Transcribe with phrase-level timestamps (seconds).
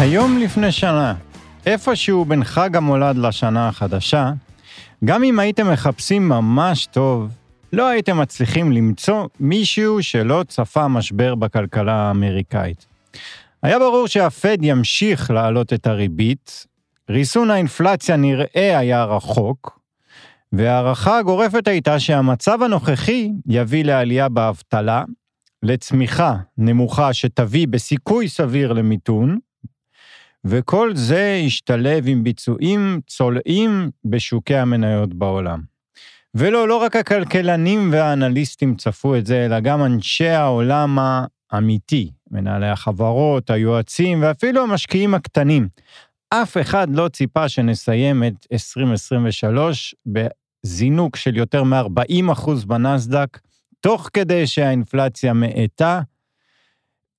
[0.00, 1.14] היום לפני שנה,
[1.66, 4.32] איפשהו בין חג המולד לשנה החדשה,
[5.04, 7.28] גם אם הייתם מחפשים ממש טוב,
[7.72, 12.86] לא הייתם מצליחים למצוא מישהו שלא צפה משבר בכלכלה האמריקאית.
[13.62, 16.66] היה ברור שהפד ימשיך להעלות את הריבית,
[17.10, 19.80] ריסון האינפלציה נראה היה רחוק,
[20.52, 25.04] וההערכה הגורפת הייתה שהמצב הנוכחי יביא לעלייה באבטלה,
[25.62, 29.38] לצמיחה נמוכה שתביא בסיכוי סביר למיתון,
[30.44, 35.69] וכל זה השתלב עם ביצועים צולעים בשוקי המניות בעולם.
[36.34, 40.98] ולא, לא רק הכלכלנים והאנליסטים צפו את זה, אלא גם אנשי העולם
[41.52, 45.68] האמיתי, מנהלי החברות, היועצים ואפילו המשקיעים הקטנים.
[46.30, 53.38] אף אחד לא ציפה שנסיים את 2023 בזינוק של יותר מ-40% בנסדק,
[53.80, 56.00] תוך כדי שהאינפלציה מאטה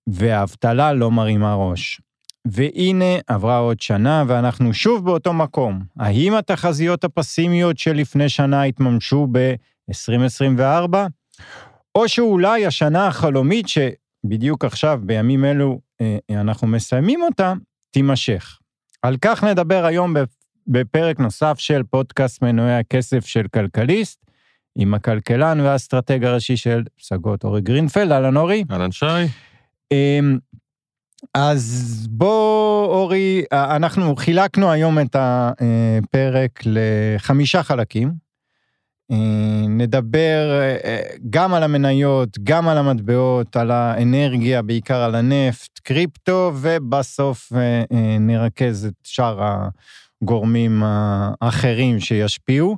[0.07, 2.01] והאבטלה לא מרימה ראש.
[2.45, 5.79] והנה עברה עוד שנה ואנחנו שוב באותו מקום.
[5.99, 10.95] האם התחזיות הפסימיות שלפני שנה התממשו ב-2024?
[11.95, 17.53] או שאולי השנה החלומית שבדיוק עכשיו, בימים אלו, אה, אנחנו מסיימים אותה,
[17.91, 18.59] תימשך.
[19.01, 20.13] על כך נדבר היום
[20.67, 24.25] בפרק נוסף של פודקאסט מנועי הכסף של כלכליסט,
[24.75, 28.11] עם הכלכלן והאסטרטג הראשי של פסגות אורי גרינפלד.
[28.11, 28.63] אהלן אורי.
[28.71, 29.05] אהלן שי.
[31.33, 38.31] אז בוא, אורי, אנחנו חילקנו היום את הפרק לחמישה חלקים.
[39.69, 40.61] נדבר
[41.29, 47.51] גם על המניות, גם על המטבעות, על האנרגיה, בעיקר על הנפט, קריפטו, ובסוף
[48.19, 49.65] נרכז את שאר
[50.21, 52.77] הגורמים האחרים שישפיעו.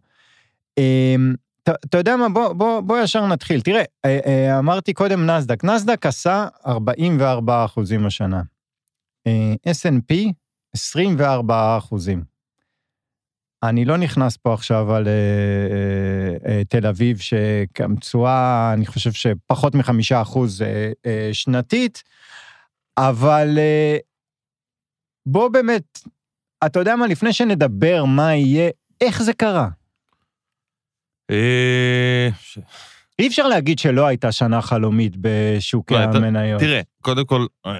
[1.69, 3.61] אתה יודע מה, בוא, בוא, בוא ישר נתחיל.
[3.61, 8.41] תראה, אה, אה, אמרתי קודם נסדק, נסדק עשה 44 אחוזים השנה.
[9.27, 10.15] אה, S&P,
[10.75, 12.23] 24 אחוזים.
[13.63, 15.07] אני לא נכנס פה עכשיו על
[16.69, 20.63] תל אביב, שתשואה, אני חושב שפחות מחמישה אחוז
[21.33, 22.03] שנתית,
[22.97, 23.59] אבל
[25.25, 25.99] בוא באמת,
[26.65, 28.69] אתה יודע מה, לפני שנדבר מה יהיה,
[29.01, 29.69] איך זה קרה?
[31.33, 32.29] אה,
[33.19, 36.59] אי אפשר להגיד שלא הייתה שנה חלומית בשוקי לא, המניות.
[36.59, 37.77] תראה, קודם כל, אה,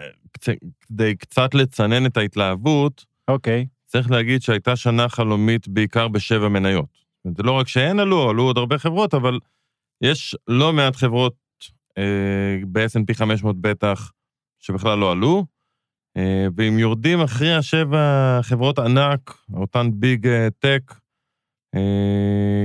[0.89, 3.65] כדי קצת לצנן את ההתלהבות, אוקיי.
[3.85, 7.03] צריך להגיד שהייתה שנה חלומית בעיקר בשבע מניות.
[7.37, 9.39] זה לא רק שהן עלו, עלו עוד הרבה חברות, אבל
[10.01, 11.35] יש לא מעט חברות
[11.97, 14.11] אה, ב-S&P 500 בטח,
[14.59, 15.45] שבכלל לא עלו,
[16.17, 20.27] אה, ואם יורדים אחרי השבע חברות ענק, אותן ביג
[20.59, 20.95] טק, אה,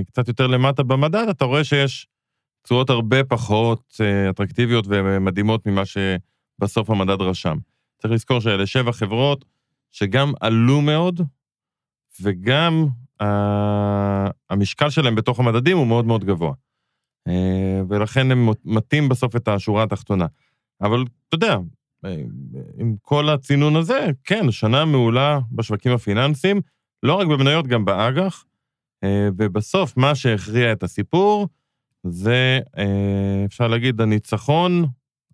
[0.06, 2.06] קצת יותר למטה במדד, אתה רואה שיש
[2.62, 7.58] תשואות הרבה פחות אה, אטרקטיביות ומדהימות ממה שבסוף המדד רשם.
[8.02, 9.44] צריך לזכור שאלה שבע חברות
[9.91, 11.20] שגם עלו מאוד,
[12.20, 12.86] וגם
[14.50, 16.52] המשקל שלהם בתוך המדדים הוא מאוד מאוד גבוה.
[17.28, 20.26] אה, ולכן הם מטים בסוף את השורה התחתונה.
[20.80, 21.56] אבל אתה יודע,
[22.78, 26.60] עם כל הצינון הזה, כן, שנה מעולה בשווקים הפיננסיים,
[27.02, 28.44] לא רק במניות, גם באג"ח.
[29.04, 31.48] אה, ובסוף, מה שהכריע את הסיפור,
[32.04, 34.84] זה, אה, אפשר להגיד, הניצחון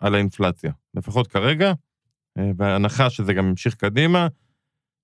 [0.01, 0.73] על האינפלציה.
[0.95, 1.73] לפחות כרגע,
[2.39, 4.29] אה, בהנחה שזה גם ימשיך קדימה.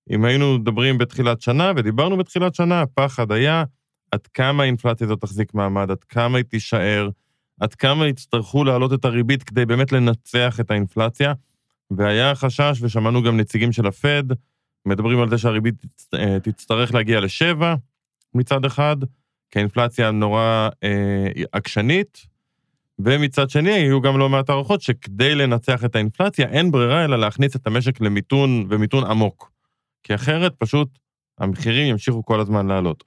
[0.09, 3.63] אם היינו מדברים בתחילת שנה, ודיברנו בתחילת שנה, הפחד היה
[4.11, 7.09] עד כמה האינפלציה הזאת תחזיק מעמד, עד כמה היא תישאר,
[7.59, 11.33] עד כמה יצטרכו להעלות את הריבית כדי באמת לנצח את האינפלציה.
[11.97, 14.23] והיה חשש, ושמענו גם נציגים של הפד,
[14.85, 15.75] מדברים על זה שהריבית
[16.43, 17.75] תצטרך להגיע לשבע,
[18.35, 18.97] מצד אחד,
[19.51, 22.31] כי האינפלציה נורא אה, עקשנית,
[22.99, 27.55] ומצד שני, היו גם לא מעט הערכות שכדי לנצח את האינפלציה, אין ברירה אלא להכניס
[27.55, 29.51] את המשק למיתון ומיתון עמוק.
[30.03, 30.99] כי אחרת פשוט
[31.39, 33.03] המחירים ימשיכו כל הזמן לעלות.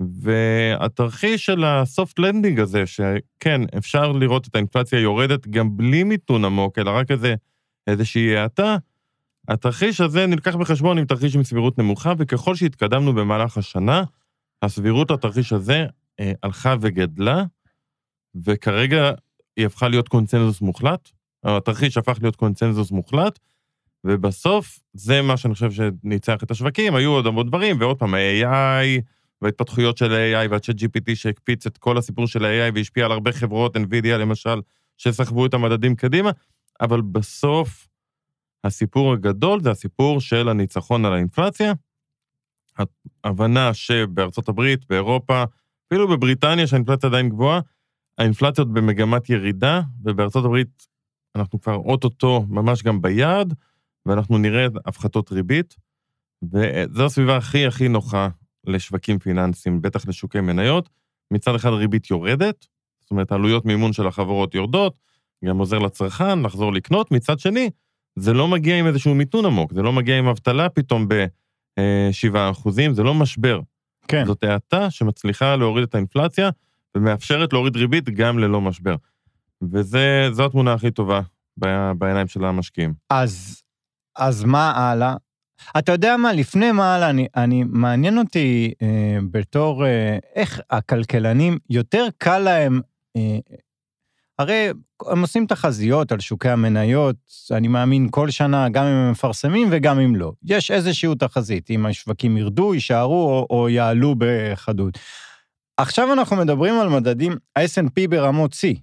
[0.00, 6.78] והתרחיש של הסופט לנדינג הזה, שכן, אפשר לראות את האינפלציה יורדת גם בלי מיתון עמוק,
[6.78, 7.34] אלא רק איזה,
[7.86, 8.76] איזושהי האטה,
[9.48, 14.02] התרחיש הזה נלקח בחשבון עם תרחיש עם סבירות נמוכה, וככל שהתקדמנו במהלך השנה,
[14.62, 15.86] הסבירות לתרחיש הזה
[16.20, 17.44] אה, הלכה וגדלה,
[18.44, 19.10] וכרגע
[19.56, 21.10] היא הפכה להיות קונצנזוס מוחלט.
[21.44, 23.38] התרחיש הפך להיות קונצנזוס מוחלט,
[24.04, 26.94] ובסוף זה מה שאני חושב שניצח את השווקים.
[26.94, 29.02] היו עוד המון דברים, ועוד פעם, ה-AI
[29.42, 33.76] וההתפתחויות של ה-AI וה-chat GPT שהקפיץ את כל הסיפור של ה-AI והשפיע על הרבה חברות,
[33.76, 34.60] NVIDIA למשל,
[34.96, 36.30] שסחבו את המדדים קדימה,
[36.80, 37.88] אבל בסוף
[38.64, 41.72] הסיפור הגדול זה הסיפור של הניצחון על האינפלציה.
[43.24, 45.44] ההבנה שבארצות הברית, באירופה,
[45.88, 47.60] אפילו בבריטניה, שהאינפלציה עדיין גבוהה,
[48.18, 50.86] האינפלציות במגמת ירידה, ובארצות הברית
[51.36, 53.54] אנחנו כבר אוטוטו ממש גם ביעד,
[54.06, 55.76] ואנחנו נראה הפחתות ריבית,
[56.52, 58.28] וזו הסביבה הכי הכי נוחה
[58.66, 60.88] לשווקים פיננסיים, בטח לשוקי מניות.
[61.30, 62.66] מצד אחד ריבית יורדת,
[63.00, 64.96] זאת אומרת, עלויות מימון של החברות יורדות,
[65.44, 67.70] גם עוזר לצרכן לחזור לקנות, מצד שני,
[68.18, 71.08] זה לא מגיע עם איזשהו מיתון עמוק, זה לא מגיע עם אבטלה פתאום
[71.78, 73.60] ב-7 אחוזים, זה לא משבר.
[74.08, 74.24] כן.
[74.26, 76.50] זאת האטה שמצליחה להוריד את האינפלציה
[76.96, 78.96] ומאפשרת להוריד ריבית גם ללא משבר.
[79.62, 81.20] וזו התמונה הכי טובה
[81.98, 82.94] בעיניים של המשקיעים.
[83.10, 83.62] אז,
[84.16, 85.14] אז מה הלאה?
[85.78, 91.58] אתה יודע מה, לפני מה הלאה, אני, אני, מעניין אותי אה, בתור, אה, איך הכלכלנים,
[91.70, 92.80] יותר קל להם,
[93.16, 93.38] אה,
[94.38, 94.68] הרי
[95.06, 97.16] הם עושים תחזיות על שוקי המניות,
[97.50, 100.32] אני מאמין כל שנה, גם אם הם מפרסמים וגם אם לא.
[100.44, 104.98] יש איזושהי תחזית, אם השווקים ירדו, יישארו או, או יעלו בחדות.
[105.76, 108.78] עכשיו אנחנו מדברים על מדדים, ה-S&P ברמות C.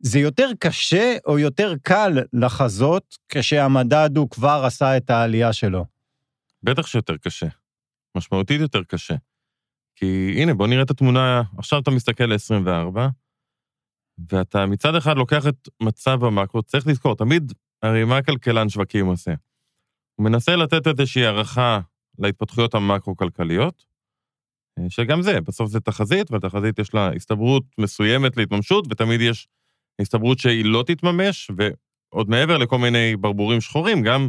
[0.00, 5.84] זה יותר קשה או יותר קל לחזות כשהמדד הוא כבר עשה את העלייה שלו?
[6.62, 7.46] בטח שיותר קשה.
[8.16, 9.14] משמעותית יותר קשה.
[9.96, 12.98] כי הנה, בוא נראה את התמונה, עכשיו אתה מסתכל ל-24,
[14.32, 19.34] ואתה מצד אחד לוקח את מצב המקרו, צריך לזכור, תמיד, הרי מה כלכלן שווקים עושה?
[20.14, 21.80] הוא מנסה לתת איזושהי הערכה
[22.18, 23.84] להתפתחויות המקרו-כלכליות,
[24.78, 29.48] אה, שגם זה, בסוף זה תחזית, ולתחזית יש לה הסתברות מסוימת להתממשות, ותמיד יש
[30.00, 34.28] הסתברות שהיא לא תתממש, ועוד מעבר לכל מיני ברבורים שחורים, גם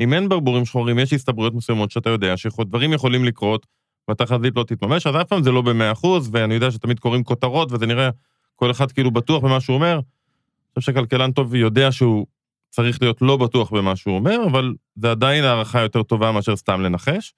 [0.00, 3.66] אם אין ברבורים שחורים, יש הסתברויות מסוימות שאתה יודע שדברים יכולים לקרות,
[4.08, 7.86] והתחזית לא תתממש, אז אף פעם זה לא ב-100%, ואני יודע שתמיד קוראים כותרות, וזה
[7.86, 8.10] נראה
[8.58, 9.92] כל אחד כאילו בטוח במה שהוא אומר.
[9.94, 12.26] אני חושב שכלכלן טוב יודע שהוא
[12.70, 16.80] צריך להיות לא בטוח במה שהוא אומר, אבל זה עדיין הערכה יותר טובה מאשר סתם
[16.80, 17.34] לנחש.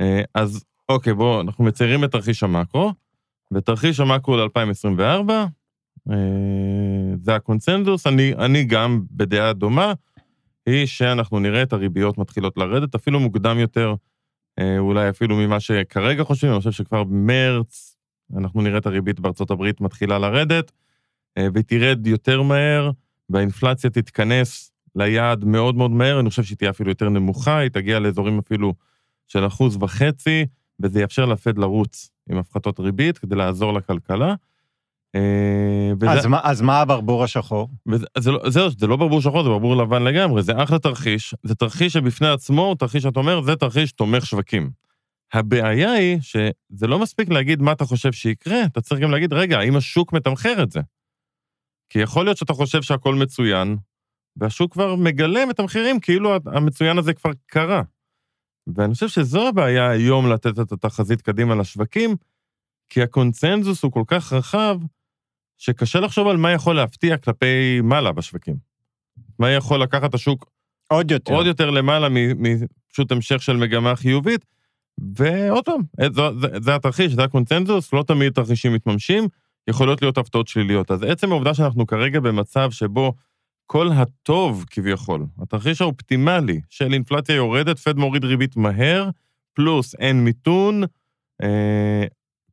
[0.00, 2.92] אה, אז אוקיי, בואו, אנחנו מציירים את תרחיש המקרו,
[3.52, 5.30] ותרחיש המקרו ל-2024,
[6.10, 6.16] אה,
[7.20, 9.92] זה הקונצנזוס, אני, אני גם בדעה דומה,
[10.66, 13.94] היא שאנחנו נראה את הריביות מתחילות לרדת, אפילו מוקדם יותר,
[14.58, 17.87] אה, אולי אפילו ממה שכרגע חושבים, אני חושב שכבר במרץ
[18.36, 20.72] אנחנו נראה את הריבית בארצות הברית מתחילה לרדת,
[21.38, 22.90] אה, והיא תרד יותר מהר,
[23.30, 27.98] והאינפלציה תתכנס ליעד מאוד מאוד מהר, אני חושב שהיא תהיה אפילו יותר נמוכה, היא תגיע
[27.98, 28.74] לאזורים אפילו
[29.28, 30.46] של אחוז וחצי,
[30.80, 34.34] וזה יאפשר לפד לרוץ עם הפחתות ריבית כדי לעזור לכלכלה.
[35.14, 37.68] אה, וזה, אז, מה, אז מה הברבור השחור?
[37.86, 41.34] וזה, זה, לא, זה, זה לא ברבור שחור, זה ברבור לבן לגמרי, זה אחלה תרחיש,
[41.42, 44.70] זה תרחיש שבפני עצמו תרחיש שאת אומר, זה תרחיש תומך שווקים.
[45.32, 49.58] הבעיה היא שזה לא מספיק להגיד מה אתה חושב שיקרה, אתה צריך גם להגיד, רגע,
[49.58, 50.80] האם השוק מתמחר את זה?
[51.88, 53.76] כי יכול להיות שאתה חושב שהכל מצוין,
[54.36, 57.82] והשוק כבר מגלם את המחירים כאילו המצוין הזה כבר קרה.
[58.76, 62.16] ואני חושב שזו הבעיה היום לתת את התחזית קדימה לשווקים,
[62.88, 64.80] כי הקונצנזוס הוא כל כך רחב,
[65.58, 68.56] שקשה לחשוב על מה יכול להפתיע כלפי מעלה בשווקים.
[69.38, 70.50] מה יכול לקחת את השוק
[70.88, 74.44] עוד יותר, עוד יותר למעלה מפשוט המשך של מגמה חיובית.
[75.14, 79.28] ועוד פעם, זה, זה, זה התרחיש, זה הקונצנזוס, לא תמיד תרחישים מתממשים,
[79.68, 80.90] יכולות להיות הפתעות שליליות.
[80.90, 83.12] אז עצם העובדה שאנחנו כרגע במצב שבו
[83.66, 89.10] כל הטוב כביכול, התרחיש האופטימלי של אינפלציה יורדת, פד מוריד ריבית מהר,
[89.54, 90.82] פלוס אין מיתון,
[91.42, 92.04] אה,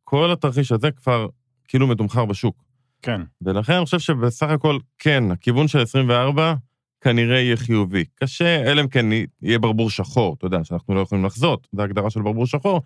[0.03, 1.27] כל התרחיש הזה כבר
[1.67, 2.63] כאילו מתומחר בשוק.
[3.01, 3.21] כן.
[3.41, 6.53] ולכן אני חושב שבסך הכל, כן, הכיוון של 24
[7.05, 8.03] כנראה יהיה חיובי.
[8.15, 9.05] קשה, אלא אם כן
[9.41, 12.81] יהיה ברבור שחור, אתה יודע, שאנחנו לא יכולים לחזות, זו הגדרה של ברבור שחור,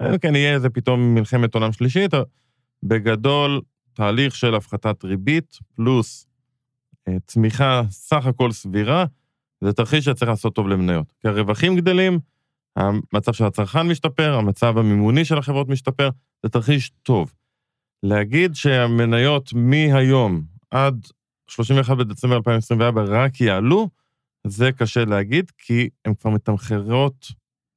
[0.00, 2.10] אלא אם כן יהיה איזה פתאום מלחמת עולם שלישית,
[2.82, 3.60] בגדול,
[3.92, 6.26] תהליך של הפחתת ריבית, פלוס
[7.08, 9.04] אה, צמיחה סך הכל סבירה,
[9.60, 11.12] זה תרחיש שצריך לעשות טוב למניות.
[11.20, 12.18] כי הרווחים גדלים,
[12.76, 16.08] המצב של הצרכן משתפר, המצב המימוני של החברות משתפר,
[16.42, 17.32] זה תרחיש טוב.
[18.02, 21.06] להגיד שהמניות מהיום עד
[21.48, 23.88] 31 בדצמבר 2024 רק יעלו,
[24.46, 27.26] זה קשה להגיד, כי הן כבר מתמחרות,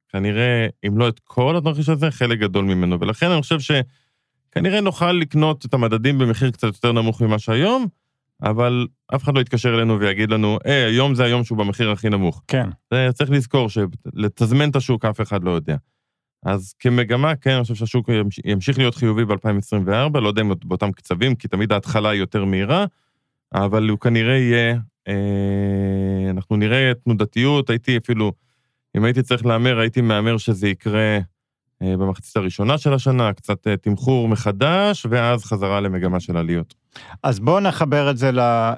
[0.08, 3.00] כנראה, אם לא את כל התרחיש הזה, חלק גדול ממנו.
[3.00, 7.86] ולכן אני חושב שכנראה נוכל לקנות את המדדים במחיר קצת יותר נמוך ממה שהיום,
[8.42, 12.08] אבל אף אחד לא יתקשר אלינו ויגיד לנו, היי, היום זה היום שהוא במחיר הכי
[12.08, 12.42] נמוך.
[12.48, 12.68] כן.
[12.90, 15.76] זה צריך לזכור שלתזמן את השוק אף אחד לא יודע.
[16.42, 18.10] אז כמגמה, כן, אני חושב שהשוק
[18.44, 22.84] ימשיך להיות חיובי ב-2024, לא יודע אם באותם קצבים, כי תמיד ההתחלה היא יותר מהירה,
[23.54, 24.76] אבל הוא כנראה יהיה,
[25.08, 28.32] אה, אנחנו נראה תנודתיות, הייתי אפילו,
[28.96, 31.18] אם הייתי צריך להמר, הייתי מהמר שזה יקרה
[31.82, 36.74] אה, במחצית הראשונה של השנה, קצת אה, תמחור מחדש, ואז חזרה למגמה של עליות.
[37.22, 38.30] אז בואו נחבר את זה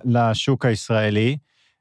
[0.04, 1.36] לשוק הישראלי.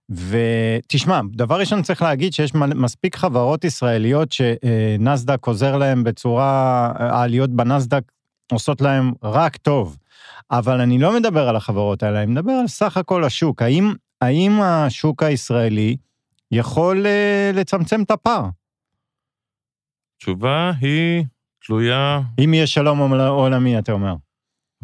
[0.10, 8.03] ותשמע, דבר ראשון צריך להגיד שיש מספיק חברות ישראליות שנסדק עוזר להם בצורה, העליות בנסדק
[8.51, 9.98] עושות להם רק טוב.
[10.51, 13.62] אבל אני לא מדבר על החברות האלה, אני מדבר על סך הכל השוק.
[13.62, 15.98] האם, האם השוק הישראלי
[16.51, 18.46] יכול uh, לצמצם את הפער?
[20.16, 21.24] התשובה היא
[21.66, 24.13] תלויה, אם יהיה שלום עול- עולמי, אתה אומר.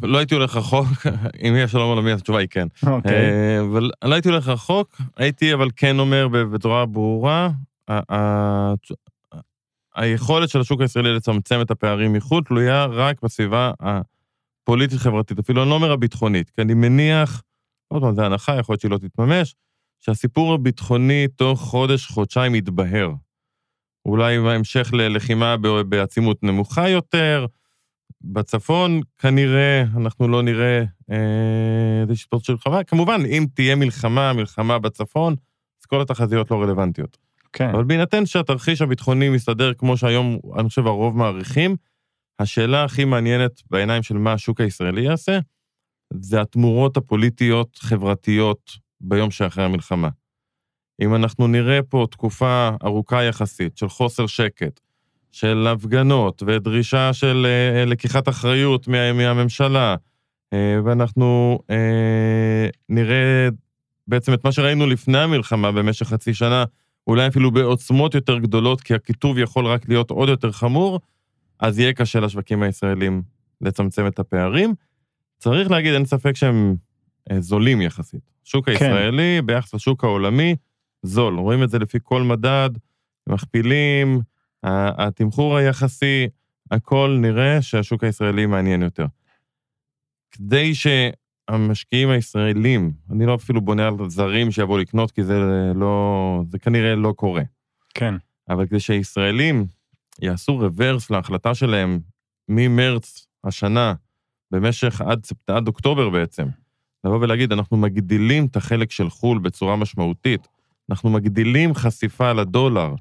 [0.01, 0.87] לא הייתי הולך רחוק,
[1.47, 2.67] אם יהיה שלום עולמי, אז התשובה היא כן.
[2.87, 3.11] אוקיי.
[3.11, 7.49] אה, אבל לא הייתי הולך רחוק, הייתי אבל כן אומר בצורה ברורה,
[9.95, 13.71] היכולת של השוק הישראלי לצמצם את הפערים מחו"ל תלויה רק בסביבה
[14.63, 17.41] הפוליטית-חברתית, אפילו אני לא אומר הביטחונית, כי אני מניח,
[17.87, 19.55] עוד פעם, זו הנחה, יכול להיות שהיא לא תתממש,
[19.99, 23.11] שהסיפור הביטחוני תוך חודש, חודשיים יתבהר.
[24.05, 25.55] אולי בהמשך ללחימה
[25.89, 27.45] בעצימות נמוכה יותר,
[28.21, 32.83] בצפון כנראה אנחנו לא נראה אה, איזושהי התפרצות של מלחמה.
[32.83, 35.35] כמובן, אם תהיה מלחמה, מלחמה בצפון,
[35.81, 37.17] אז כל התחזיות לא רלוונטיות.
[37.53, 37.69] כן.
[37.69, 41.75] אבל בהינתן שהתרחיש הביטחוני מסתדר כמו שהיום, אני חושב, הרוב מעריכים,
[42.39, 45.39] השאלה הכי מעניינת בעיניים של מה השוק הישראלי יעשה,
[46.13, 48.71] זה התמורות הפוליטיות, חברתיות,
[49.01, 50.09] ביום שאחרי המלחמה.
[51.01, 54.79] אם אנחנו נראה פה תקופה ארוכה יחסית של חוסר שקט,
[55.31, 59.95] של הפגנות ודרישה של אה, לקיחת אחריות מה, מהממשלה,
[60.53, 63.47] אה, ואנחנו אה, נראה
[64.07, 66.63] בעצם את מה שראינו לפני המלחמה במשך חצי שנה,
[67.07, 70.99] אולי אפילו בעוצמות יותר גדולות, כי הקיטוב יכול רק להיות עוד יותר חמור,
[71.59, 73.21] אז יהיה קשה לשווקים הישראלים
[73.61, 74.73] לצמצם את הפערים.
[75.37, 76.75] צריך להגיד, אין ספק שהם
[77.31, 78.31] אה, זולים יחסית.
[78.45, 79.45] השוק הישראלי כן.
[79.45, 80.55] ביחס לשוק העולמי,
[81.03, 81.39] זול.
[81.39, 82.69] רואים את זה לפי כל מדד,
[83.27, 84.21] מכפילים,
[84.63, 86.27] התמחור היחסי,
[86.71, 89.05] הכל נראה שהשוק הישראלי מעניין יותר.
[90.31, 95.39] כדי שהמשקיעים הישראלים, אני לא אפילו בונה על זרים שיבואו לקנות, כי זה
[95.75, 97.41] לא, זה כנראה לא קורה.
[97.93, 98.15] כן.
[98.49, 99.65] אבל כדי שהישראלים
[100.21, 101.99] יעשו רוורס להחלטה שלהם
[102.49, 103.93] ממרץ השנה,
[104.51, 106.47] במשך עד, עד אוקטובר בעצם,
[107.03, 110.47] לבוא ולהגיד, אנחנו מגדילים את החלק של חו"ל בצורה משמעותית,
[110.89, 112.95] אנחנו מגדילים חשיפה לדולר,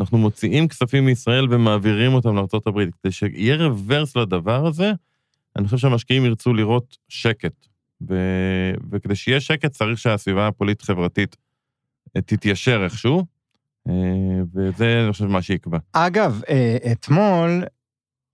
[0.00, 2.90] אנחנו מוציאים כספים מישראל ומעבירים אותם לארה"ב.
[3.02, 4.92] כדי שיהיה רוורס לדבר הזה,
[5.56, 7.66] אני חושב שהמשקיעים ירצו לראות שקט.
[8.08, 8.14] ו...
[8.90, 11.36] וכדי שיהיה שקט צריך שהסביבה הפוליטית-חברתית
[12.16, 13.24] אה, תתיישר איכשהו,
[14.54, 15.78] וזה, אני חושב, מה שיקבע.
[15.92, 17.64] אגב, אה, אתמול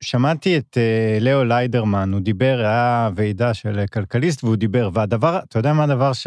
[0.00, 5.38] שמעתי את אה, לאו ליידרמן, הוא דיבר, היה ועידה של אה, כלכליסט, והוא דיבר, והדבר,
[5.38, 6.26] אתה יודע מה הדבר ש...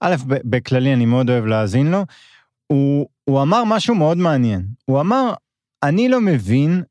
[0.00, 2.04] א', בכללי אני מאוד אוהב להאזין לו,
[2.66, 4.66] הוא, הוא אמר משהו מאוד מעניין.
[4.84, 5.34] הוא אמר,
[5.82, 6.82] אני לא מבין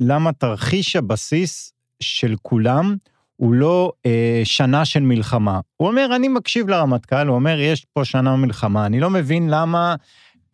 [0.00, 2.96] למה תרחיש הבסיס של כולם
[3.36, 5.60] הוא לא אה, שנה של מלחמה.
[5.76, 9.94] הוא אומר, אני מקשיב לרמטכ"ל, הוא אומר, יש פה שנה מלחמה, אני לא מבין למה...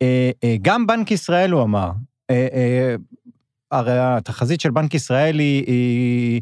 [0.03, 1.91] אה, אה, גם בנק ישראל, הוא אמר,
[2.29, 2.95] אה,
[3.71, 6.41] הרי התחזית של בנק ישראל היא, היא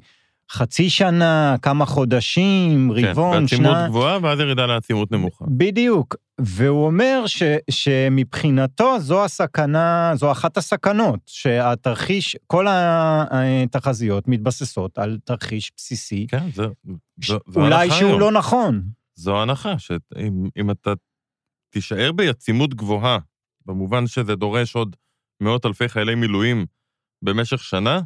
[0.51, 3.87] חצי שנה, כמה חודשים, רבעון, כן, בעצימות שנה.
[3.87, 5.45] גבוהה, ואז ירידה לעצימות נמוכה.
[5.47, 6.15] בדיוק.
[6.41, 15.71] והוא אומר ש, שמבחינתו זו הסכנה, זו אחת הסכנות, שהתרחיש, כל התחזיות מתבססות על תרחיש
[15.77, 16.65] בסיסי, כן, זה,
[17.25, 18.19] זו, זו אולי הנחה שהוא היום.
[18.19, 18.81] לא נכון.
[19.15, 20.93] זו הנחה, שאם אם אתה
[21.69, 23.17] תישאר ביצימות גבוהה,
[23.65, 24.95] במובן שזה דורש עוד
[25.41, 26.65] מאות אלפי חיילי מילואים
[27.21, 27.99] במשך שנה,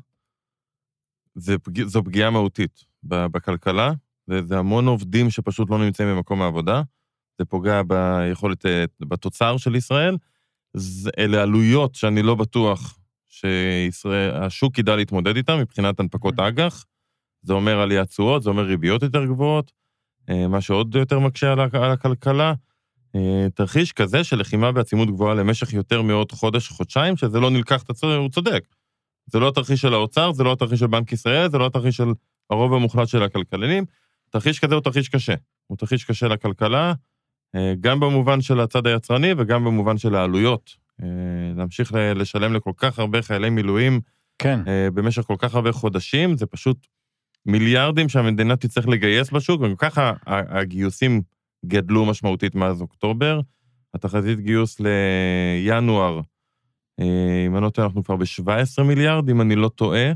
[1.35, 3.91] זה, זו פגיעה מהותית בכלכלה,
[4.27, 6.81] זה, זה המון עובדים שפשוט לא נמצאים במקום העבודה,
[7.39, 10.17] זה פוגע ביכולת, אה, בתוצר של ישראל,
[10.73, 16.85] זה, אלה עלויות שאני לא בטוח שהשוק ידע להתמודד איתן מבחינת הנפקות אג"ח,
[17.41, 19.71] זה אומר עליית תשואות, זה אומר ריביות יותר גבוהות,
[20.29, 21.59] אה, מה שעוד יותר מקשה על
[21.91, 22.53] הכלכלה.
[23.15, 27.83] אה, תרחיש כזה של לחימה בעצימות גבוהה למשך יותר מעוד חודש, חודשיים, שזה לא נלקח,
[28.01, 28.63] הוא צודק.
[29.25, 32.07] זה לא התרחיש של האוצר, זה לא התרחיש של בנק ישראל, זה לא התרחיש של
[32.49, 33.85] הרוב המוחלט של הכלכלנים.
[34.29, 35.33] תרחיש כזה הוא תרחיש קשה.
[35.67, 36.93] הוא תרחיש קשה לכלכלה,
[37.55, 40.75] אה, גם במובן של הצד היצרני וגם במובן של העלויות.
[41.03, 41.07] אה,
[41.57, 44.01] להמשיך לשלם לכל כך הרבה חיילי מילואים
[44.39, 44.59] כן.
[44.93, 46.87] במשך כל כך הרבה חודשים, זה פשוט
[47.45, 51.21] מיליארדים שהמדינה תצטרך לגייס בשוק, וגם ככה הגיוסים
[51.67, 53.39] גדלו משמעותית מאז אוקטובר.
[53.93, 56.21] התחזית גיוס לינואר,
[56.99, 60.11] אה, אם אני לא טועה, אנחנו כבר ב-17 מיליארד, אם אני לא טועה,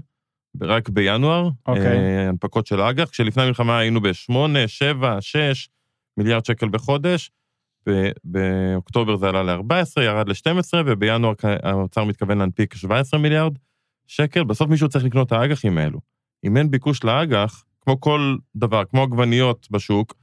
[0.61, 1.49] רק בינואר.
[1.67, 1.85] אוקיי.
[1.85, 4.33] אה, הנפקות של האג"ח, כשלפני המלחמה היינו ב-8,
[4.67, 5.69] 7, 6
[6.17, 7.31] מיליארד שקל בחודש.
[8.23, 13.53] באוקטובר זה עלה ל-14, ירד ל-12, ובינואר האוצר מתכוון להנפיק 17 מיליארד
[14.07, 14.43] שקל.
[14.43, 15.99] בסוף מישהו צריך לקנות את האג"חים האלו.
[16.43, 20.13] אם אין ביקוש לאג"ח, כמו כל דבר, כמו עגבניות בשוק,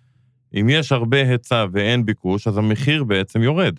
[0.60, 3.75] אם יש הרבה היצע ואין ביקוש, אז המחיר בעצם יורד.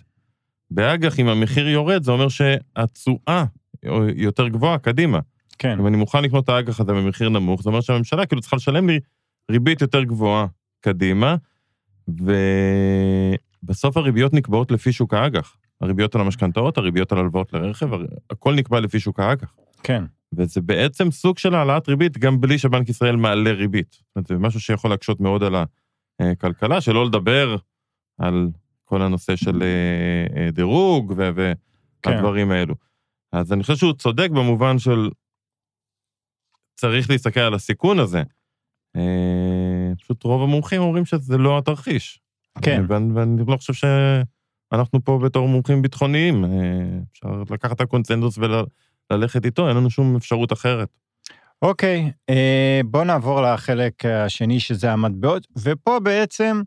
[0.70, 3.44] באג"ח, אם המחיר יורד, זה אומר שהתשואה
[4.14, 5.18] יותר גבוהה קדימה.
[5.58, 5.78] כן.
[5.78, 8.88] אם אני מוכן לקנות את האג"ח הזה במחיר נמוך, זה אומר שהממשלה כאילו צריכה לשלם
[8.88, 9.00] לי
[9.50, 10.46] ריבית יותר גבוהה
[10.80, 11.36] קדימה,
[12.08, 15.56] ובסוף הריביות נקבעות לפי שוק האג"ח.
[15.80, 17.88] הריביות על המשכנתאות, הריביות על הלוואות לרכב,
[18.30, 19.54] הכל נקבע לפי שוק האג"ח.
[19.82, 20.04] כן.
[20.32, 23.92] וזה בעצם סוג של העלאת ריבית, גם בלי שבנק ישראל מעלה ריבית.
[23.92, 25.54] זאת אומרת, זה משהו שיכול להקשות מאוד על
[26.20, 27.56] הכלכלה, שלא לדבר
[28.18, 28.48] על
[28.84, 32.52] כל הנושא של אה, אה, דירוג והדברים כן.
[32.52, 32.74] האלו.
[33.32, 35.10] אז אני חושב שהוא צודק במובן של
[36.74, 38.22] צריך להסתכל על הסיכון הזה.
[38.96, 42.20] אה, פשוט רוב המומחים אומרים שזה לא התרחיש.
[42.62, 42.84] כן.
[42.88, 46.44] ואני, ואני לא חושב שאנחנו פה בתור מומחים ביטחוניים,
[47.12, 48.38] אפשר לקחת את הקונצנזוס
[49.10, 50.88] וללכת איתו, אין לנו שום אפשרות אחרת.
[51.62, 52.12] אוקיי,
[52.84, 56.62] בוא נעבור לחלק השני שזה המטבעות, ופה בעצם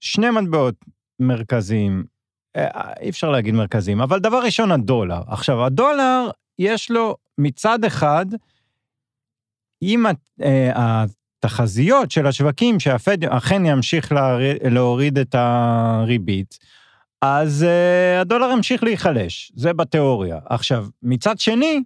[0.00, 0.74] שני מטבעות
[1.20, 2.04] מרכזיים,
[2.56, 5.22] אה, אי אפשר להגיד מרכזיים, אבל דבר ראשון, הדולר.
[5.26, 8.26] עכשיו, הדולר, יש לו מצד אחד,
[9.82, 10.06] אם
[10.42, 11.04] אה,
[11.44, 14.12] התחזיות של השווקים שהפד אכן ימשיך
[14.70, 16.58] להוריד את הריבית,
[17.22, 17.66] אז
[18.20, 20.38] הדולר ימשיך להיחלש, זה בתיאוריה.
[20.44, 21.82] עכשיו, מצד שני,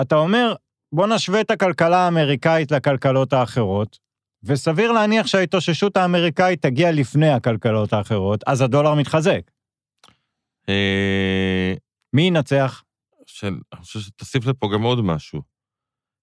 [0.00, 0.54] אתה אומר,
[0.92, 3.98] בוא נשווה את הכלכלה האמריקאית לכלכלות האחרות,
[4.42, 9.40] וסביר להניח שההתאוששות האמריקאית תגיע לפני הכלכלות האחרות, אז הדולר מתחזק.
[10.68, 11.74] אה,
[12.12, 12.82] מי ינצח?
[13.42, 15.42] אני חושב שתוסיף לפה גם עוד משהו.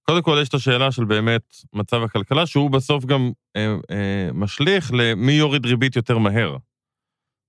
[0.04, 1.42] קודם כל, יש את השאלה של באמת
[1.74, 6.58] מצב הכלכלה, שהוא בסוף גם אה, אה, משליך למי יוריד ריבית יותר מהר.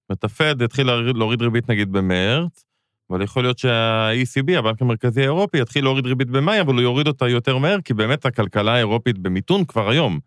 [0.08, 2.64] זאת הפד יתחיל להוריד ריבית נגיד במרץ,
[3.10, 7.28] אבל יכול להיות שה-ECB, הבנק המרכזי האירופי, יתחיל להוריד ריבית במאי, אבל הוא יוריד אותה
[7.28, 10.18] יותר מהר, כי באמת הכלכלה האירופית במיתון כבר היום.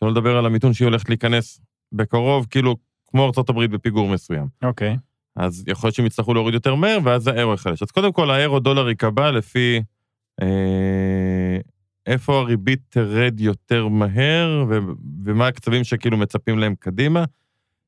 [0.00, 1.60] שלא לדבר על המיתון שהיא הולכת להיכנס
[1.92, 2.76] בקרוב, כאילו,
[3.10, 4.46] כמו ארה"ב בפיגור מסוים.
[4.62, 4.94] אוקיי.
[4.94, 4.98] Okay.
[5.36, 7.82] אז יכול להיות שהם יצטרכו להוריד יותר מהר, ואז האירו יחלש.
[7.82, 9.82] אז קודם כל, האירו דולר ייקבע לפי
[10.42, 11.58] אה,
[12.06, 14.78] איפה הריבית תרד יותר מהר, ו,
[15.24, 17.24] ומה הקצבים שכאילו מצפים להם קדימה.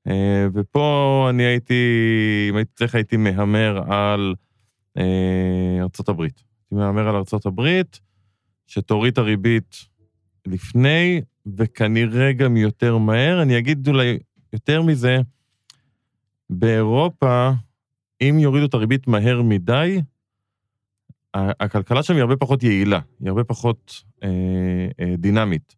[0.09, 1.75] אה, ופה אני הייתי,
[2.51, 4.35] אם הייתי צריך, הייתי מהמר על
[4.99, 6.45] אה, ארצות הברית.
[6.71, 8.01] הייתי מהמר על ארצות הברית,
[8.67, 9.77] שתוריד את הריבית
[10.47, 11.21] לפני,
[11.57, 13.43] וכנראה גם יותר מהר.
[13.43, 14.19] אני אגיד אולי
[14.53, 15.19] יותר מזה,
[16.51, 17.51] באירופה,
[18.21, 20.01] אם יורידו את הריבית מהר מדי,
[21.35, 24.29] הכלכלה שם היא הרבה פחות יעילה, היא הרבה פחות אה,
[25.01, 25.77] אה, דינמית.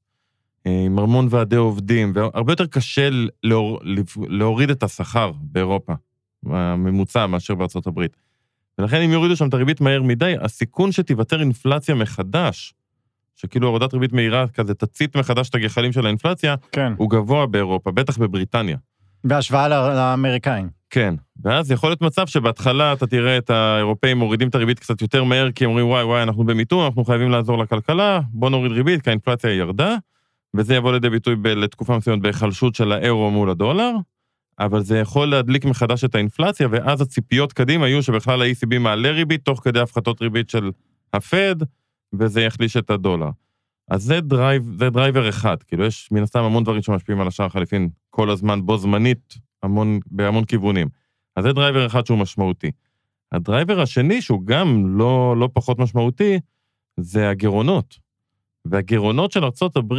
[0.68, 3.09] אה, עם המון ועדי עובדים, והרבה יותר קשה
[3.42, 3.81] להור,
[4.28, 5.92] להוריד את השכר באירופה,
[6.46, 8.16] הממוצע, מאשר בארצות הברית.
[8.78, 12.74] ולכן אם יורידו שם את הריבית מהר מדי, הסיכון שתיוותר אינפלציה מחדש,
[13.37, 16.92] שכאילו הורדת ריבית מהירה כזה תצית מחדש את הגחלים של האינפלציה, כן.
[16.96, 18.76] הוא גבוה באירופה, בטח בבריטניה.
[19.24, 20.68] בהשוואה לאמריקאים.
[20.90, 25.24] כן, ואז יכול להיות מצב שבהתחלה אתה תראה את האירופאים מורידים את הריבית קצת יותר
[25.24, 29.02] מהר, כי הם אומרים, וואי, וואי, אנחנו במיתון, אנחנו חייבים לעזור לכלכלה, בוא נוריד ריבית,
[29.02, 29.96] כי האינפלציה ירדה,
[30.56, 33.92] וזה יבוא לידי ביטוי ב- לתקופה מסוימת בהיחלשות של האירו מול הדולר,
[34.58, 39.44] אבל זה יכול להדליק מחדש את האינפלציה, ואז הציפיות קדימה יהיו שבכלל ה-ECB מעלה ריבית,
[39.44, 40.70] תוך כדי הפחתות ריבית של
[41.12, 41.56] הפד,
[42.12, 43.30] וזה יחליש את הדולר.
[43.90, 47.46] אז זה drive, זה driver אחד, כאילו יש מן הסתם המון דברים שמשפיעים על השער
[47.46, 50.88] החליפין כל הזמן, בו זמנית, המון, בהמון כיוונים.
[51.37, 52.70] אז זה driver אחד שהוא משמעותי.
[53.33, 56.38] ה driver השני, שהוא גם לא, לא פחות משמעותי,
[56.96, 57.98] זה הגירעונות.
[58.64, 59.94] והגירעונות של ארה"ב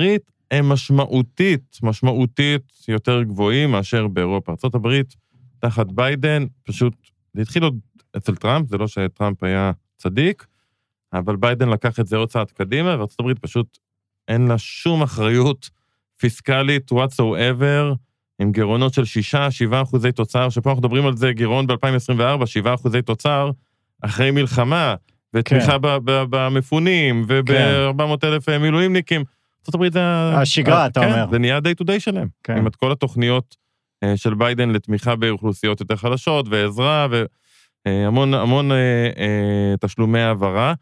[0.51, 4.53] הם משמעותית, משמעותית יותר גבוהים מאשר באירופה.
[4.63, 5.01] ארה"ב,
[5.59, 6.93] תחת ביידן, פשוט,
[7.33, 7.79] זה התחיל עוד
[8.17, 10.45] אצל טראמפ, זה לא שטראמפ היה צדיק,
[11.13, 13.77] אבל ביידן לקח את זה עוד צעד קדימה, ארה"ב פשוט
[14.27, 15.69] אין לה שום אחריות
[16.17, 17.95] פיסקלית whatsoever,
[18.41, 19.03] עם גירעונות של
[19.71, 23.51] 6-7 אחוזי תוצר, שפה אנחנו מדברים על זה, גירעון ב-2024, 7 אחוזי תוצר,
[24.01, 24.95] אחרי מלחמה,
[25.33, 26.05] ותמיכה כן.
[26.29, 28.27] במפונים, וב-400 כן.
[28.27, 29.23] אלף מילואימניקים.
[29.75, 30.01] ארה"ב זה...
[30.37, 31.25] השגרה, אתה כן, אומר.
[31.31, 32.27] זה נהיה די טו דיי שלהם.
[32.43, 32.57] כן.
[32.57, 33.55] עם את כל התוכניות
[34.03, 37.07] אה, של ביידן לתמיכה באוכלוסיות יותר חלשות, ועזרה,
[37.85, 40.73] והמון המון אה, אה, תשלומי העברה.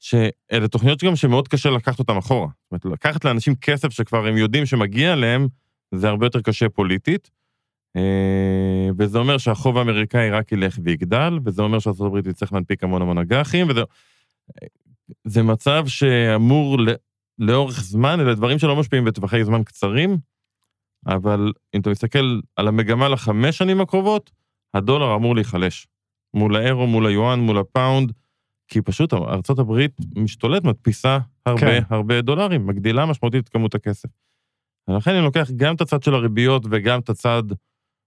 [0.00, 2.48] שאלה תוכניות גם שמאוד קשה לקחת אותן אחורה.
[2.72, 5.48] זאת אומרת, לקחת לאנשים כסף שכבר הם יודעים שמגיע להם,
[5.94, 7.30] זה הרבה יותר קשה פוליטית.
[7.96, 13.02] אה, וזה אומר שהחוב האמריקאי רק ילך ויגדל, וזה אומר שארצות הברית תצטרך להנפיק המון
[13.02, 13.82] המון אג"חים, וזה
[15.24, 16.78] זה מצב שאמור
[17.38, 20.18] לאורך זמן, אלה דברים שלא משפיעים בטווחי זמן קצרים,
[21.06, 24.30] אבל אם אתה מסתכל על המגמה לחמש שנים הקרובות,
[24.74, 25.86] הדולר אמור להיחלש.
[26.34, 28.12] מול האירו, מול היואן, מול הפאונד,
[28.68, 31.82] כי פשוט ארה"ב משתולט, מדפיסה הרבה כן.
[31.90, 34.08] הרבה דולרים, מגדילה משמעותית את כמות הכסף.
[34.88, 37.42] ולכן אני לוקח גם את הצד של הריביות וגם את הצד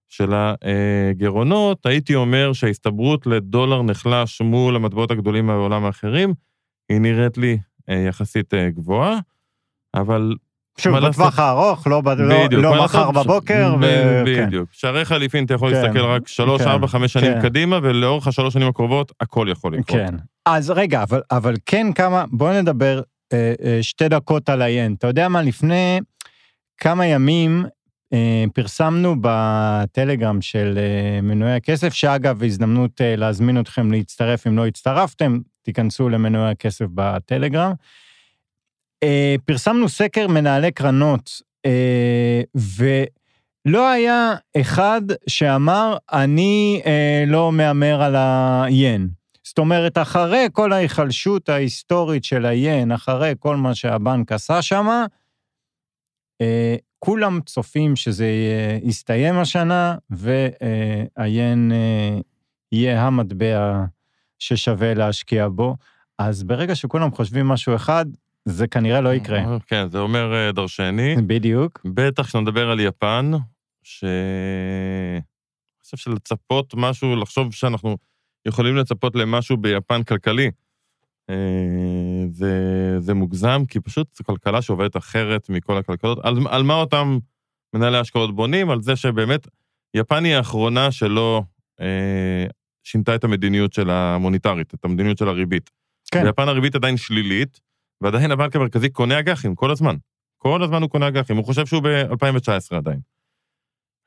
[0.08, 6.34] של הגירעונות, הייתי אומר שההסתברות לדולר נחלש מול המטבעות הגדולים מהעולם האחרים,
[6.88, 9.18] היא נראית לי יחסית אה, גבוהה,
[9.94, 10.34] אבל...
[10.78, 13.74] שוב, בטווח הארוך, לא, בדיוק, לא, לא מחר בבוקר.
[13.80, 13.84] ו...
[13.84, 14.46] כן.
[14.46, 14.68] בדיוק.
[14.68, 14.74] כן.
[14.78, 17.42] שערי חליפין אתה יכול כן, להסתכל רק שלוש, כן, ארבע, חמש שנים כן.
[17.42, 20.00] קדימה, ולאורך השלוש שנים הקרובות הכל יכול לקרות.
[20.00, 20.14] כן.
[20.46, 23.00] אז רגע, אבל, אבל כן כמה, בוא נדבר
[23.32, 24.94] אה, אה, שתי דקות על ה-ין.
[24.98, 26.00] אתה יודע מה, לפני
[26.78, 27.70] כמה ימים אה,
[28.54, 35.38] פרסמנו בטלגרם של אה, מנועי הכסף, שאגב, הזדמנות אה, להזמין אתכם להצטרף אם לא הצטרפתם,
[35.62, 37.72] תיכנסו למנועי הכסף בטלגרם.
[39.44, 41.42] פרסמנו סקר מנהלי קרנות,
[42.54, 46.82] ולא היה אחד שאמר, אני
[47.26, 49.08] לא מהמר על ה-ין.
[49.42, 55.04] זאת אומרת, אחרי כל ההיחלשות ההיסטורית של ה-ין, אחרי כל מה שהבנק עשה שם,
[57.00, 58.26] כולם צופים שזה
[58.82, 62.18] יסתיים השנה, ועיין אה,
[62.72, 63.84] יהיה המטבע
[64.38, 65.76] ששווה להשקיע בו.
[66.18, 68.06] אז ברגע שכולם חושבים משהו אחד,
[68.44, 69.58] זה כנראה לא יקרה.
[69.66, 71.16] כן, זה אומר אה, דרשני.
[71.26, 71.80] בדיוק.
[71.84, 73.30] בטח כשנדבר על יפן,
[73.82, 74.04] ש...
[74.04, 77.96] אני חושב שלצפות משהו, לחשוב שאנחנו
[78.46, 80.50] יכולים לצפות למשהו ביפן כלכלי,
[82.30, 82.54] זה,
[82.98, 86.18] זה מוגזם, כי פשוט זו כלכלה שעובדת אחרת מכל הכלכלות.
[86.22, 87.18] על, על מה אותם
[87.74, 88.70] מנהלי השקעות בונים?
[88.70, 89.46] על זה שבאמת,
[89.94, 91.42] יפן היא האחרונה שלא
[91.80, 92.46] אה,
[92.84, 95.70] שינתה את המדיניות של המוניטרית, את המדיניות של הריבית.
[96.10, 96.24] כן.
[96.24, 97.60] ביפן הריבית עדיין שלילית,
[98.00, 99.96] ועדיין הבנק המרכזי קונה אג"חים כל הזמן.
[100.38, 103.00] כל הזמן הוא קונה אג"חים, הוא חושב שהוא ב-2019 עדיין.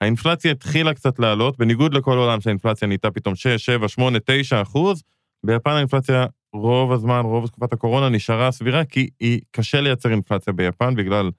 [0.02, 5.04] האינפלציה התחילה קצת לעלות, בניגוד לכל העולם שהאינפלציה נהייתה פתאום 6, 7, 8, 9 אחוז,
[5.46, 10.96] ביפן האינפלציה רוב הזמן, רוב תקופת הקורונה נשארה סבירה, כי היא קשה לייצר אינפלציה ביפן
[10.96, 11.32] בגלל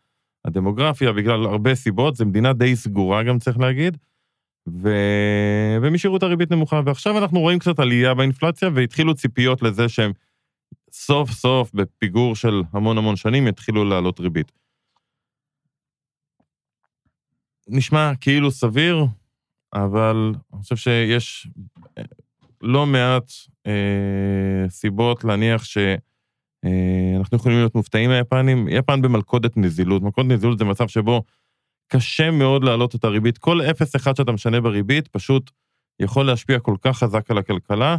[0.44, 3.96] הדמוגרפיה, בגלל הרבה סיבות, זו מדינה די סגורה גם צריך להגיד,
[4.68, 4.88] ו...
[5.82, 6.80] ומשירות הריבית נמוכה.
[6.84, 10.12] ועכשיו אנחנו רואים קצת עלייה באינפלציה, והתחילו ציפיות לזה שהם
[10.90, 14.52] סוף סוף, בפיגור של המון המון שנים, יתחילו לעלות ריבית.
[17.68, 19.04] נשמע כאילו סביר,
[19.74, 21.48] אבל אני חושב שיש
[22.60, 23.32] לא מעט
[24.68, 25.94] סיבות להניח שאנחנו
[27.32, 28.68] אה, יכולים להיות מופתעים מהיפנים.
[28.68, 30.02] יפן במלכודת נזילות.
[30.02, 31.22] מלכודת נזילות זה מצב שבו
[31.88, 33.38] קשה מאוד להעלות את הריבית.
[33.38, 35.50] כל 0.1 שאתה משנה בריבית פשוט
[36.00, 37.96] יכול להשפיע כל כך חזק על הכלכלה,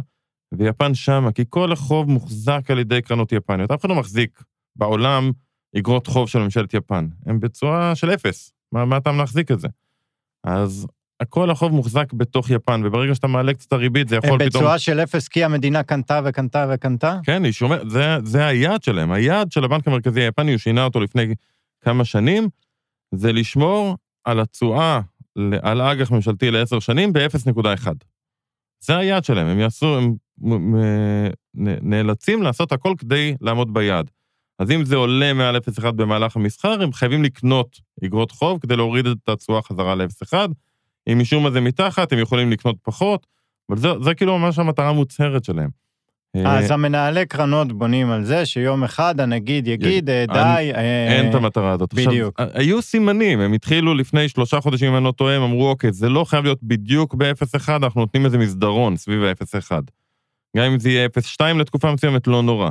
[0.52, 3.70] ויפן שמה, כי כל החוב מוחזק על ידי קרנות יפניות.
[3.70, 4.42] אף אחד לא מחזיק
[4.76, 5.30] בעולם
[5.78, 7.08] אגרות חוב של ממשלת יפן.
[7.26, 8.52] הם בצורה של אפס.
[8.72, 9.68] מה, מה אתה להחזיק את זה?
[10.44, 10.86] אז
[11.20, 14.48] הכל החוב מוחזק בתוך יפן, וברגע שאתה מעלה קצת הריבית, זה יכול פתאום...
[14.48, 17.18] בתשואה של אפס כי המדינה קנתה וקנתה וקנתה?
[17.24, 19.12] כן, היא שומעת, זה, זה היעד שלהם.
[19.12, 21.34] היעד של הבנק המרכזי היפני, הוא שינה אותו לפני
[21.80, 22.48] כמה שנים,
[23.14, 25.00] זה לשמור על התשואה,
[25.62, 27.86] על אג"ח ממשלתי לעשר שנים ב-0.1.
[28.80, 30.14] זה היעד שלהם, הם יעשו, הם
[31.82, 34.10] נאלצים לעשות הכל כדי לעמוד ביעד.
[34.58, 39.06] אז אם זה עולה מעל 0.1 במהלך המסחר, הם חייבים לקנות אגרות חוב כדי להוריד
[39.06, 40.34] את התשואה חזרה ל-0.1.
[41.12, 43.26] אם משום מה זה מתחת, הם יכולים לקנות פחות,
[43.70, 45.86] אבל זה, זה כאילו ממש המטרה המוצהרת שלהם.
[46.44, 50.72] אז המנהלי קרנות בונים על זה שיום אחד הנגיד יגיד, די...
[50.74, 51.94] אה, אין את המטרה הזאת.
[51.94, 52.40] בדיוק.
[52.40, 55.92] עכשיו, היו סימנים, הם התחילו לפני שלושה חודשים, אם אני לא טועה, הם אמרו, אוקיי,
[55.92, 59.72] זה לא חייב להיות בדיוק ב-0.1, אנחנו נותנים איזה מסדרון סביב ה-0.1.
[60.56, 61.08] גם אם זה יהיה
[61.40, 62.70] 0.2 לתקופה מסוימת, לא נורא.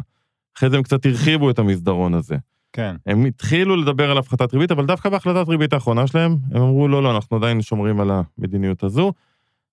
[0.57, 2.35] אחרי זה הם קצת הרחיבו את המסדרון הזה.
[2.75, 2.95] כן.
[3.05, 7.03] הם התחילו לדבר על הפחתת ריבית, אבל דווקא בהחלטת ריבית האחרונה שלהם, הם אמרו, לא,
[7.03, 9.13] לא, אנחנו עדיין שומרים על המדיניות הזו.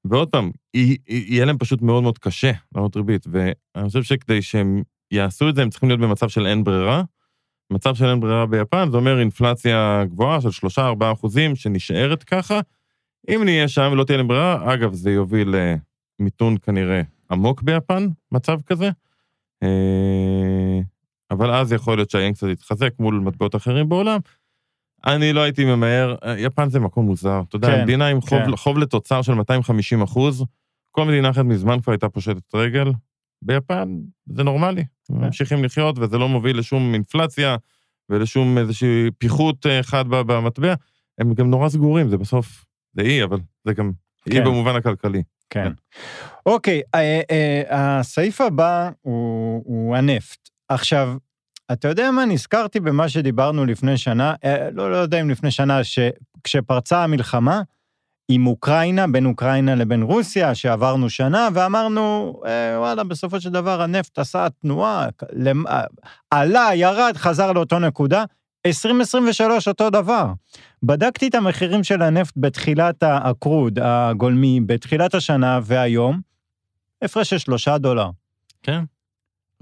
[0.05, 0.51] ועוד פעם,
[1.09, 5.63] יהיה להם פשוט מאוד מאוד קשה לענות ריבית, ואני חושב שכדי שהם יעשו את זה,
[5.63, 7.03] הם צריכים להיות במצב של אין ברירה.
[7.73, 10.81] מצב של אין ברירה ביפן, זה אומר אינפלציה גבוהה של 3-4
[11.13, 12.61] אחוזים שנשארת ככה.
[13.29, 15.55] אם נהיה שם ולא תהיה להם ברירה, אגב, זה יוביל
[16.21, 18.91] למיתון כנראה עמוק ביפן, מצב כזה.
[21.33, 24.21] אבל אז יכול להיות שהיין קצת יתחזק מול מטבעות אחרים בעולם.
[25.07, 27.43] אני לא הייתי ממהר, יפן זה מקום מוזר.
[27.49, 28.57] אתה יודע, כן, מדינה עם חוב, כן.
[28.57, 30.45] חוב לתוצר של 250 אחוז,
[30.91, 32.93] כל מדינה אחרת מזמן כבר הייתה פושטת רגל.
[33.43, 35.15] ביפן זה נורמלי, כן.
[35.15, 37.57] ממשיכים לחיות וזה לא מוביל לשום אינפלציה
[38.09, 40.75] ולשום איזושהי פיחות אה, חד במטבע.
[41.19, 43.93] הם גם נורא סגורים, זה בסוף, זה אי, אבל זה גם
[44.25, 44.33] כן.
[44.33, 45.23] אי במובן הכלכלי.
[45.51, 45.65] כן.
[45.65, 45.73] כן.
[46.47, 50.49] אוקיי, אה, אה, הסעיף הבא הוא הנפט.
[50.69, 51.17] עכשיו,
[51.73, 55.81] אתה יודע מה, נזכרתי במה שדיברנו לפני שנה, אה, לא, לא יודע אם לפני שנה,
[55.85, 57.63] שכשפרצה המלחמה
[58.29, 64.19] עם אוקראינה, בין אוקראינה לבין רוסיה, שעברנו שנה, ואמרנו, אה, וואלה, בסופו של דבר הנפט
[64.19, 65.65] עשה תנועה, למ...
[66.31, 68.25] עלה, ירד, חזר לאותו נקודה.
[68.67, 70.33] 2023 אותו דבר.
[70.83, 76.21] בדקתי את המחירים של הנפט בתחילת הקרוד, הגולמי, בתחילת השנה והיום,
[77.03, 78.11] הפרש של שלושה דולר.
[78.63, 78.85] כן.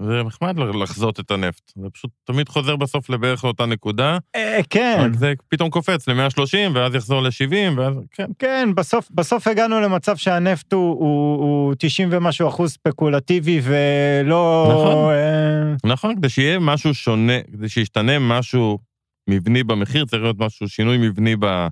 [0.05, 1.71] זה נחמד לחזות את הנפט.
[1.75, 4.17] זה פשוט תמיד חוזר בסוף לבערך לאותה נקודה.
[4.35, 4.97] אה, כן.
[4.99, 7.95] רק זה פתאום קופץ ל-130, ואז יחזור ל-70, ואז...
[8.11, 8.25] כן.
[8.39, 14.67] כן, בסוף, בסוף הגענו למצב שהנפט הוא, הוא, הוא 90 ומשהו אחוז ספקולטיבי, ולא...
[14.69, 15.13] נכון.
[15.13, 18.79] אה, נכון, כדי שיהיה משהו שונה, כדי שישתנה משהו
[19.27, 21.67] מבני במחיר, צריך להיות משהו, שינוי מבני ב,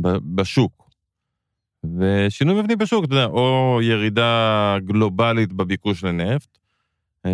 [0.00, 0.84] ב, בשוק.
[1.98, 6.58] ושינוי מבני בשוק, אתה יודע, או ירידה גלובלית בביקוש לנפט,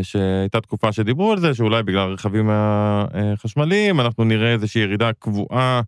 [0.03, 5.81] שהייתה תקופה שדיברו על זה, שאולי בגלל הרכבים החשמליים, אנחנו נראה איזושהי ירידה קבועה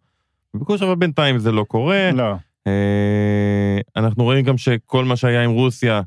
[0.55, 2.11] בביקוש, אבל בינתיים זה לא קורה.
[2.15, 2.35] לא.
[2.67, 6.01] אה, אנחנו רואים גם שכל מה שהיה עם רוסיה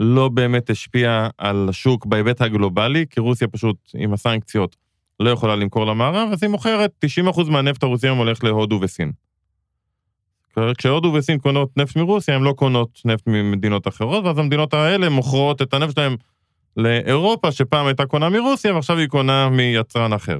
[0.00, 4.76] לא באמת השפיע על השוק בהיבט הגלובלי, כי רוסיה פשוט, עם הסנקציות,
[5.20, 7.04] לא יכולה למכור למערב, אז היא מוכרת,
[7.34, 9.12] 90% מהנפט הרוסי היום הולך להודו וסין.
[10.78, 15.62] כשהודו וסין קונות נפט מרוסיה, הן לא קונות נפט ממדינות אחרות, ואז המדינות האלה מוכרות
[15.62, 16.16] את הנפט שלהן
[16.76, 20.38] לאירופה, שפעם הייתה קונה מרוסיה, ועכשיו היא קונה מיצרן אחר.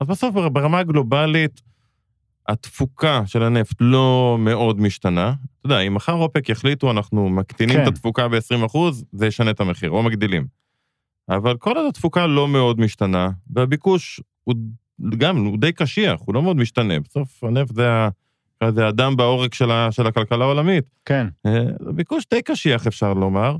[0.00, 1.60] אז בסוף, ברמה הגלובלית,
[2.48, 5.28] התפוקה של הנפט לא מאוד משתנה.
[5.28, 7.82] אתה יודע, אם מחר אופק יחליטו, אנחנו מקטינים כן.
[7.82, 8.78] את התפוקה ב-20%,
[9.12, 10.46] זה ישנה את המחיר, או מגדילים.
[11.28, 14.54] אבל כל עוד התפוקה לא מאוד משתנה, והביקוש הוא
[15.18, 17.00] גם, הוא די קשיח, הוא לא מאוד משתנה.
[17.00, 17.88] בסוף הנפט זה,
[18.68, 20.84] זה הדם בעורק של, ה, של הכלכלה העולמית.
[21.04, 21.26] כן.
[21.46, 23.56] אה, הביקוש די קשיח, אפשר לומר.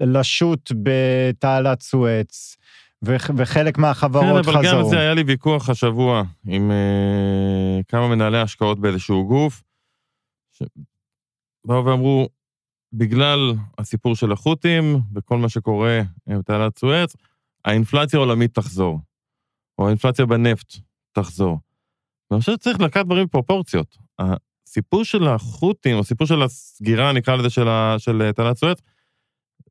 [0.00, 2.56] לשוט בתעלת סואץ,
[3.02, 4.90] וח- וחלק כן, מהחברות אבל גם חזרו.
[4.90, 9.62] זה היה לי ויכוח השבוע עם אה, כמה מנהלי השקעות באיזשהו גוף,
[10.52, 12.28] שבאו ואמרו,
[12.92, 17.16] בגלל הסיפור של החות'ים וכל מה שקורה אה, בתעלת סואץ,
[17.64, 19.00] האינפלציה העולמית תחזור,
[19.78, 20.74] או האינפלציה בנפט
[21.12, 21.58] תחזור.
[22.30, 24.03] ואני חושב שצריך לקחת דברים בפרופורציות.
[24.18, 28.80] הסיפור של החות'ים, הסיפור של הסגירה, נקרא לזה, של, ה- של אה, תעלת סואץ,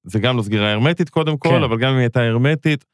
[0.03, 1.63] זה גם לא סגירה הרמטית קודם כל, כן.
[1.63, 2.85] אבל גם אם היא הייתה הרמטית,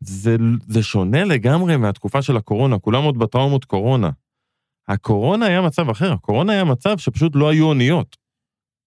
[0.00, 0.36] זה,
[0.68, 4.10] זה שונה לגמרי מהתקופה של הקורונה, כולם עוד בטראומות קורונה.
[4.88, 8.16] הקורונה היה מצב אחר, הקורונה היה מצב שפשוט לא היו אוניות.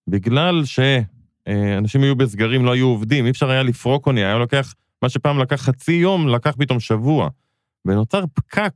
[0.09, 5.09] בגלל שאנשים היו בסגרים, לא היו עובדים, אי אפשר היה לפרוק אונייה, היה לוקח, מה
[5.09, 7.29] שפעם לקח חצי יום, לקח פתאום שבוע.
[7.85, 8.73] ונוצר פקק,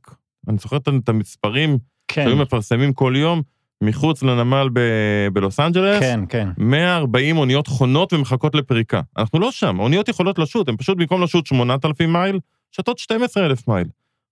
[0.48, 1.78] אני זוכר את המספרים
[2.12, 3.42] כן, שהיו מפרסמים כל יום,
[3.82, 6.48] מחוץ לנמל ב- בלוס אנג'לס, כן, כן.
[6.58, 9.00] 140 אוניות חונות ומחכות לפריקה.
[9.16, 12.38] אנחנו לא שם, אוניות יכולות לשוט, הן פשוט במקום לשוט 8,000 מייל,
[12.70, 13.86] שתות 12,000 מייל.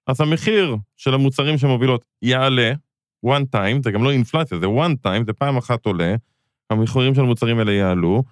[0.06, 2.72] אז המחיר של המוצרים שמובילות יעלה,
[3.26, 6.14] one time, זה גם לא אינפלציה, זה one time, זה פעם אחת עולה,
[6.70, 8.22] המחירים של המוצרים האלה יעלו,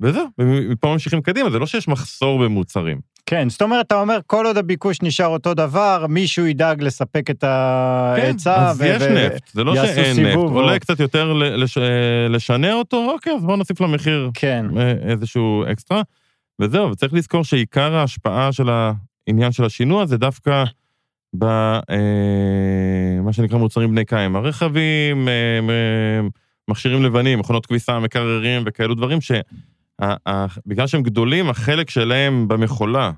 [0.00, 3.00] וזהו, ומפה ממשיכים קדימה, זה לא שיש מחסור במוצרים.
[3.26, 7.44] כן, זאת אומרת, אתה אומר, כל עוד הביקוש נשאר אותו דבר, מישהו ידאג לספק את
[7.44, 8.54] ההיצע.
[8.56, 11.32] כן, אז ו- יש ו- נפט, זה לא שאין נפט, סיבוב, עולה או- קצת יותר
[11.32, 11.78] לש-
[12.30, 16.02] לשנע אותו, אוקיי, אז בואו נוסיף למחיר כן, אה, איזשהו אקסטרה.
[16.60, 18.68] וזהו, וצריך לזכור שעיקר ההשפעה של
[19.28, 20.64] העניין של השינוע זה דווקא
[21.34, 21.80] במה
[23.32, 24.36] שנקרא מוצרים בני קיים.
[24.36, 25.32] הרכבים, אה,
[25.70, 26.20] אה,
[26.70, 29.18] מכשירים לבנים, מכונות כביסה, מקררים וכאלו דברים
[30.00, 33.12] שבגלל שהם גדולים, החלק שלהם במכולה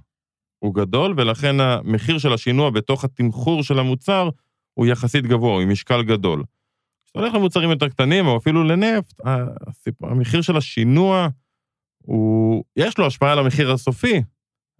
[0.58, 4.28] הוא גדול, ולכן המחיר של השינוע בתוך התמחור של המוצר
[4.74, 6.44] הוא יחסית גבוה, הוא עם משקל גדול.
[7.04, 9.20] כשאתה הולך למוצרים יותר קטנים, או אפילו לנפט,
[10.02, 11.28] המחיר של השינוע
[11.98, 14.22] הוא, יש לו השפעה על המחיר הסופי,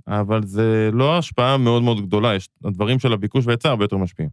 [0.07, 4.31] אבל זה לא השפעה מאוד מאוד גדולה, יש, הדברים של הביקוש והיצע הרבה יותר משפיעים.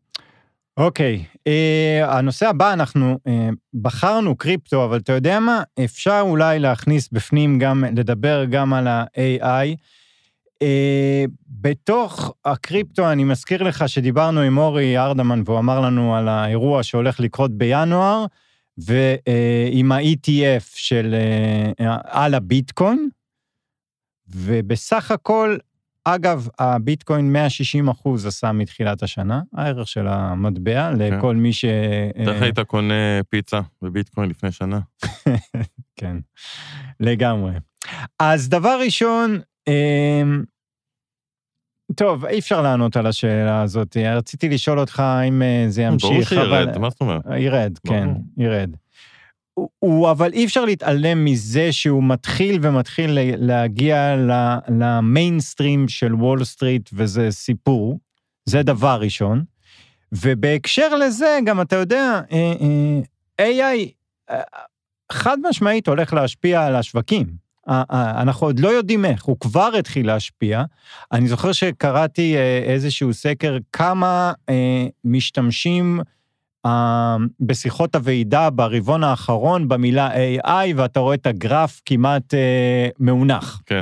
[0.78, 1.24] אוקיי.
[1.48, 5.64] אה, הנושא הבא, אנחנו אה, בחרנו קריפטו, אבל אתה יודע מה?
[5.84, 9.76] אפשר אולי להכניס בפנים גם, לדבר גם על ה-AI.
[10.62, 16.84] אה, בתוך הקריפטו, אני מזכיר לך שדיברנו עם אורי ארדמן, והוא אמר לנו על האירוע
[16.84, 18.26] שהולך לקרות בינואר,
[18.78, 21.16] ועם ה-ETF של,
[21.80, 23.10] אה, על הביטקוין,
[24.28, 25.58] ובסך הכל,
[26.08, 31.66] אגב, הביטקוין 160 אחוז עשה מתחילת השנה, הערך של המטבע, לכל מי ש...
[32.16, 32.94] איך היית קונה
[33.30, 34.80] פיצה בביטקוין לפני שנה?
[36.00, 36.18] כן,
[37.00, 37.52] לגמרי.
[38.20, 40.44] אז דבר ראשון, אמ,
[41.96, 43.98] טוב, אי אפשר לענות על השאלה הזאת.
[43.98, 47.22] רציתי לשאול אותך אם אה, זה ימשיך, ברור שירד, אבל- מה זאת אומרת?
[47.38, 48.08] ירד, כן.
[48.38, 48.70] ירד.
[49.56, 54.16] הוא- הוא, אבל אי אפשר להתעלם מזה שהוא מתחיל ומתחיל להגיע
[54.70, 58.00] למיינסטרים של וול סטריט, וזה סיפור.
[58.46, 59.44] זה דבר ראשון.
[60.12, 62.54] ובהקשר לזה, גם אתה יודע, אה,
[63.40, 63.90] אה, AI
[64.30, 64.42] אה,
[65.12, 67.46] חד משמעית הולך להשפיע על השווקים.
[67.92, 70.64] אנחנו עוד לא יודעים איך, הוא כבר התחיל להשפיע.
[71.12, 74.34] אני זוכר שקראתי איזשהו סקר כמה
[75.04, 76.00] משתמשים
[77.40, 80.10] בשיחות הוועידה ברבעון האחרון במילה
[80.46, 82.34] AI, ואתה רואה את הגרף כמעט
[83.00, 83.62] מאונח.
[83.66, 83.82] כן.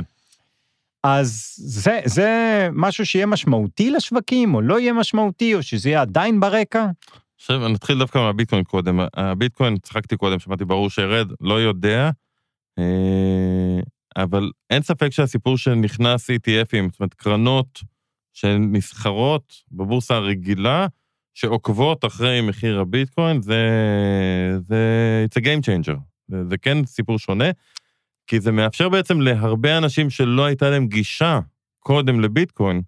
[1.02, 6.40] אז זה, זה משהו שיהיה משמעותי לשווקים, או לא יהיה משמעותי, או שזה יהיה עדיין
[6.40, 6.86] ברקע?
[7.36, 9.00] עכשיו, נתחיל דווקא מהביטקוין קודם.
[9.14, 12.10] הביטקוין, צחקתי קודם, שמעתי ברור שירד, לא יודע,
[12.78, 13.80] אה,
[14.16, 17.80] אבל אין ספק שהסיפור שנכנס ETFים, זאת אומרת, קרנות
[18.32, 20.86] שנסחרות בבורסה הרגילה,
[21.34, 23.58] שעוקבות אחרי מחיר הביטקוין, זה,
[24.68, 25.98] זה, it's a game changer.
[26.28, 27.50] זה, זה כן סיפור שונה,
[28.26, 31.40] כי זה מאפשר בעצם להרבה אנשים שלא הייתה להם גישה
[31.78, 32.82] קודם לביטקוין,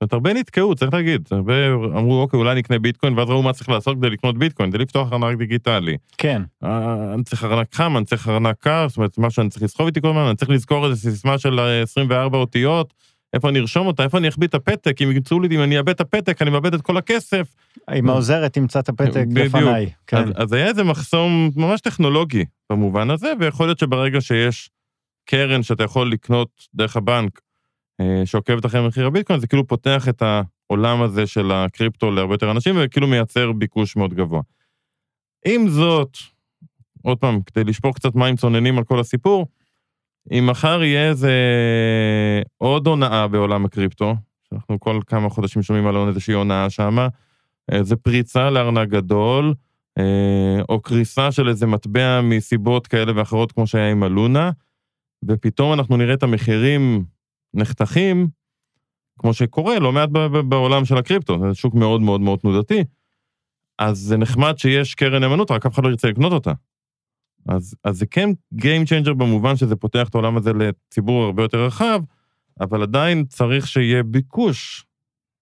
[0.00, 1.28] זאת אומרת, הרבה נתקעו, צריך להגיד.
[1.30, 4.78] הרבה אמרו, אוקיי, אולי נקנה ביטקוין, ואז ראו מה צריך לעשות כדי לקנות ביטקוין, זה
[4.78, 5.96] לפתוח ארנק דיגיטלי.
[6.18, 6.42] כן.
[6.64, 9.86] אה, אני צריך ארנק חם, אני צריך ארנק קר, זאת אומרת, משהו שאני צריך לסחוב
[9.86, 12.94] איתי כל הזמן, אני צריך לזכור איזו סיסמה של 24 אה, אותיות,
[13.32, 15.88] איפה אני ארשום אותה, איפה אני אחביא את הפתק, אם ימצאו לי, אם אני אאבד
[15.88, 17.54] את הפתק, אני מאבד את כל הכסף.
[17.94, 19.90] אם העוזרת תמצא את הפתק לפניי.
[20.06, 20.16] כן.
[20.16, 24.70] אז, אז היה איזה מחסום ממש טכנולוגי במובן הזה, ויכול להיות שברגע שיש
[25.24, 27.40] קרן שאתה יכול לקנות דרך הבנק,
[28.00, 32.50] אה, שעוקבת אחרי מחיר הביטקוין, זה כאילו פותח את העולם הזה של הקריפטו להרבה יותר
[32.50, 34.40] אנשים, וכאילו מייצר ביקוש מאוד גבוה.
[35.46, 36.16] עם זאת,
[37.02, 39.46] עוד פעם, כדי לשפוך קצת מים צוננים על כל הסיפור,
[40.32, 41.32] אם מחר יהיה איזה
[42.58, 44.14] עוד הונאה בעולם הקריפטו,
[44.48, 47.08] שאנחנו כל כמה חודשים שומעים על איזושהי הונאה שמה,
[47.72, 49.54] איזה פריצה לארנק גדול,
[49.98, 54.50] אה, או קריסה של איזה מטבע מסיבות כאלה ואחרות, כמו שהיה עם הלונה,
[55.28, 57.04] ופתאום אנחנו נראה את המחירים
[57.54, 58.28] נחתכים,
[59.18, 60.08] כמו שקורה לא מעט
[60.48, 62.84] בעולם של הקריפטו, זה שוק מאוד מאוד מאוד תנודתי,
[63.78, 66.52] אז זה נחמד שיש קרן נאמנות, רק אף אחד לא ירצה לקנות אותה.
[67.48, 71.64] אז, אז זה כן Game Changer במובן שזה פותח את העולם הזה לציבור הרבה יותר
[71.64, 72.00] רחב,
[72.60, 74.86] אבל עדיין צריך שיהיה ביקוש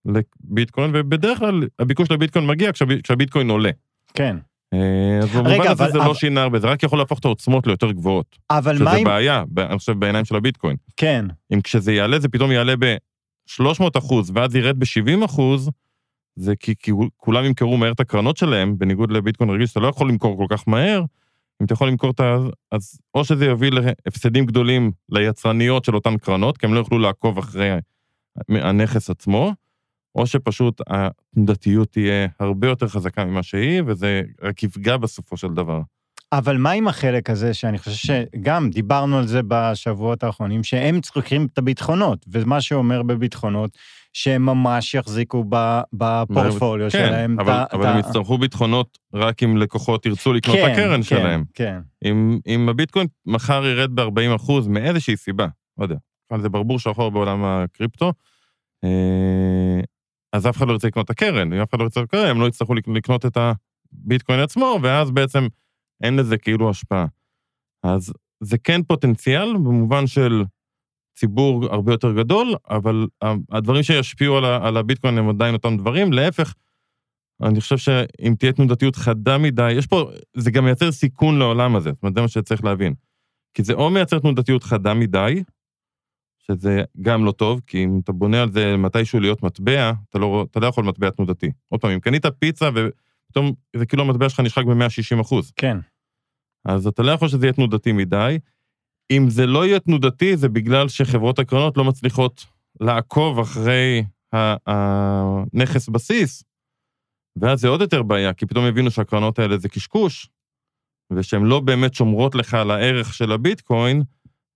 [0.04, 2.70] לביטקוין, ובדרך כלל הביקוש לביטקוין מגיע
[3.02, 3.70] כשהביטקוין עולה.
[4.14, 4.37] כן.
[4.74, 6.08] אה, אז במובן הזה אבל, זה לא אבל...
[6.08, 8.38] לא שינה הרבה, זה רק יכול להפוך את העוצמות ליותר גבוהות.
[8.50, 8.96] אבל מה אם...
[8.96, 10.76] שזה בעיה, אני חושב, בעיניים של הביטקוין.
[10.96, 11.24] כן.
[11.54, 15.70] אם כשזה יעלה, זה פתאום יעלה ב-300 אחוז, ואז ירד ב-70 אחוז,
[16.37, 20.08] זה כי, כי כולם ימכרו מהר את הקרנות שלהם, בניגוד לביטקוין רגיל, שאתה לא יכול
[20.08, 21.04] למכור כל כך מהר,
[21.60, 22.36] אם אתה יכול למכור את ה...
[22.72, 27.38] אז או שזה יביא להפסדים גדולים ליצרניות של אותן קרנות, כי הם לא יוכלו לעקוב
[27.38, 27.70] אחרי
[28.48, 29.52] הנכס עצמו,
[30.14, 35.80] או שפשוט התנודתיות תהיה הרבה יותר חזקה ממה שהיא, וזה רק יפגע בסופו של דבר.
[36.32, 41.46] אבל מה עם החלק הזה, שאני חושב שגם דיברנו על זה בשבועות האחרונים, שהם צריכים
[41.52, 43.78] את הביטחונות, ומה שאומר בביטחונות,
[44.12, 45.44] שהם ממש יחזיקו
[45.92, 47.40] בפורטפוליו כן, שלהם.
[47.40, 51.44] אבל, אבל הם יצטרכו ביטחונות רק אם לקוחות ירצו לקנות כן, את הקרן כן, שלהם.
[51.54, 52.08] כן, כן.
[52.10, 55.46] אם, אם הביטקוין מחר ירד ב-40% מאיזושהי סיבה,
[55.78, 55.96] לא יודע,
[56.38, 58.12] זה ברבור שחור בעולם הקריפטו,
[58.84, 59.80] אה,
[60.32, 62.40] אז אף אחד לא ירצה לקנות את הקרן, אם אף אחד לא ירצה לקנות הם
[62.40, 63.38] לא יצטרכו לקנות את
[63.92, 65.46] הביטקוין עצמו, ואז בעצם
[66.02, 67.06] אין לזה כאילו השפעה.
[67.82, 70.44] אז זה כן פוטנציאל במובן של
[71.18, 73.06] ציבור הרבה יותר גדול, אבל
[73.50, 76.54] הדברים שישפיעו על, על הביטקוין הם עדיין אותם דברים, להפך,
[77.42, 81.90] אני חושב שאם תהיה תנודתיות חדה מדי, יש פה, זה גם מייצר סיכון לעולם הזה,
[81.90, 82.94] זאת אומרת, זה מה שצריך להבין.
[83.54, 85.42] כי זה או מייצר תנודתיות חדה מדי,
[86.38, 90.46] שזה גם לא טוב, כי אם אתה בונה על זה מתישהו להיות מטבע, אתה לא,
[90.50, 91.50] אתה לא יכול מטבע תנודתי.
[91.68, 95.52] עוד פעם, אם קנית פיצה ופתאום זה כאילו המטבע שלך נשחק ב-160 אחוז.
[95.56, 95.78] כן.
[96.68, 98.38] אז אתה לא יכול שזה יהיה תנודתי מדי.
[99.11, 102.46] אם זה לא יהיה תנודתי, זה בגלל שחברות הקרנות לא מצליחות
[102.81, 104.04] לעקוב אחרי
[104.66, 106.44] הנכס בסיס,
[107.40, 110.31] ואז זה עוד יותר בעיה, כי פתאום הבינו שהקרנות האלה זה קשקוש,
[111.12, 114.02] ושהן לא באמת שומרות לך על הערך של הביטקוין,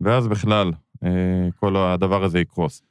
[0.01, 0.73] ואז בכלל,
[1.05, 2.83] אה, כל הדבר הזה יקרוס.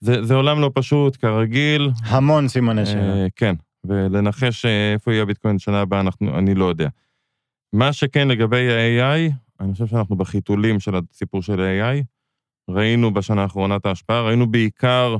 [0.00, 1.90] זה, זה עולם לא פשוט, כרגיל.
[2.04, 3.14] המון סימני שאלה.
[3.14, 3.54] אה, כן,
[3.86, 6.88] ולנחש אה, איפה יהיה הביטקוין שנה הבאה, אנחנו, אני לא יודע.
[7.74, 12.04] מה שכן לגבי ה-AI, אני חושב שאנחנו בחיתולים של הסיפור של ה-AI.
[12.70, 15.16] ראינו בשנה האחרונה את ההשפעה, ראינו בעיקר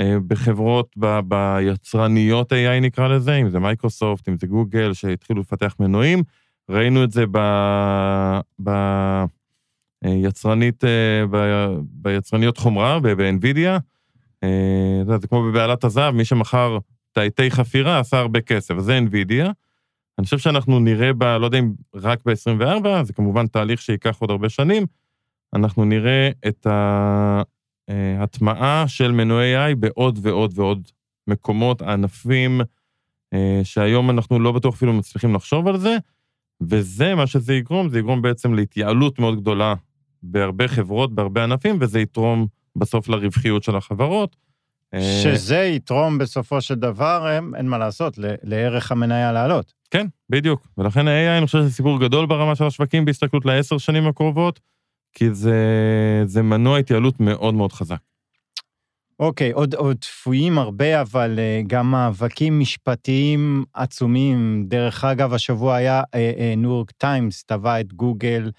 [0.00, 5.76] אה, בחברות, ב, ביצרניות AI נקרא לזה, אם זה מייקרוסופט, אם זה גוגל, שהתחילו לפתח
[5.80, 6.22] מנועים.
[6.68, 7.38] ראינו את זה ב...
[8.62, 8.68] ב
[10.04, 11.24] אה, יצרנית, אה,
[11.82, 13.80] ביצרניות חומרה, ב-NVIDIA.
[14.44, 16.78] אה, זה כמו בבעלת הזהב, מי שמכר
[17.12, 19.67] תאי חפירה עשה הרבה כסף, זה NVIDIA.
[20.18, 21.24] אני חושב שאנחנו נראה ב...
[21.24, 24.86] לא יודע אם רק ב-24, זה כמובן תהליך שייקח עוד הרבה שנים,
[25.54, 26.66] אנחנו נראה את
[27.88, 30.88] ההטמעה של מנועי AI בעוד ועוד ועוד
[31.26, 32.60] מקומות, ענפים,
[33.64, 35.96] שהיום אנחנו לא בטוח אפילו מצליחים לחשוב על זה,
[36.60, 39.74] וזה, מה שזה יגרום, זה יגרום בעצם להתייעלות מאוד גדולה
[40.22, 42.46] בהרבה חברות, בהרבה ענפים, וזה יתרום
[42.76, 44.36] בסוף לרווחיות של החברות.
[44.94, 49.72] אה, שזה יתרום בסופו של דבר, אין אין מה לעשות, ל- לערך המניה לעלות.
[49.90, 50.66] כן, בדיוק.
[50.78, 54.60] ולכן ה-AI, אני חושב שזה סיפור גדול ברמה של השווקים בהסתכלות לעשר שנים הקרובות,
[55.12, 55.56] כי זה,
[56.24, 57.98] זה מנוע התייעלות מאוד מאוד חזק.
[59.20, 64.64] אוקיי, עוד, עוד צפויים הרבה, אבל uh, גם מאבקים משפטיים עצומים.
[64.68, 66.02] דרך אגב, השבוע היה
[66.56, 68.50] ניו יורק טיימס, תבע את גוגל,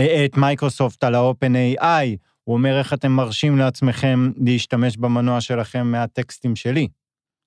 [0.00, 2.31] uh, את מייקרוסופט על ה-open AI.
[2.44, 6.88] הוא אומר, איך אתם מרשים לעצמכם להשתמש במנוע שלכם מהטקסטים שלי?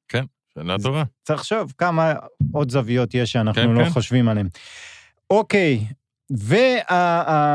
[0.08, 0.24] כן,
[0.54, 1.04] שאלה טובה.
[1.24, 2.14] צריך לחשוב כמה
[2.52, 3.90] עוד זוויות יש שאנחנו כן, לא כן.
[3.90, 4.48] חושבים עליהן.
[5.30, 5.86] אוקיי,
[6.30, 7.52] ואנחנו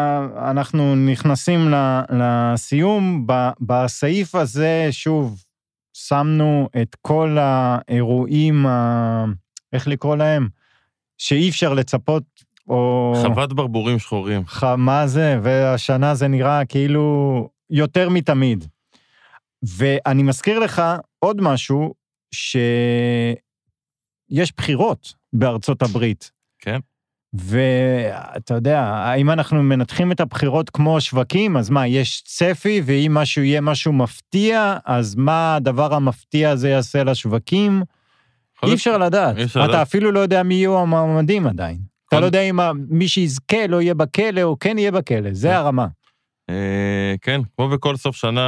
[0.97, 1.73] נכנסים
[2.11, 3.27] לסיום.
[3.61, 5.45] בסעיף הזה, שוב,
[5.93, 8.67] שמנו את כל האירועים,
[9.73, 10.49] איך לקרוא להם?
[11.19, 12.23] שאי אפשר לצפות,
[12.71, 13.15] או...
[13.23, 14.47] חוות ברבורים שחורים.
[14.47, 14.65] ח...
[14.65, 15.39] מה זה?
[15.43, 18.65] והשנה זה נראה כאילו יותר מתמיד.
[19.63, 20.83] ואני מזכיר לך
[21.19, 21.95] עוד משהו,
[22.35, 23.37] שיש
[24.57, 26.31] בחירות בארצות הברית.
[26.59, 26.79] כן.
[27.33, 33.43] ואתה יודע, אם אנחנו מנתחים את הבחירות כמו שווקים, אז מה, יש צפי, ואם משהו
[33.43, 37.83] יהיה משהו מפתיע, אז מה הדבר המפתיע הזה יעשה לשווקים?
[38.63, 39.37] אי אפשר לדעת.
[39.37, 39.87] אי אפשר אתה לדעת.
[39.89, 41.90] אפילו לא יודע מי יהיו המועמדים עדיין.
[42.11, 42.59] אתה לא יודע אם
[42.89, 45.55] מי שיזכה לא יהיה בכלא או כן יהיה בכלא, זה כן.
[45.55, 45.87] הרמה.
[46.51, 48.41] אה, כן, כמו בכל סוף שנה,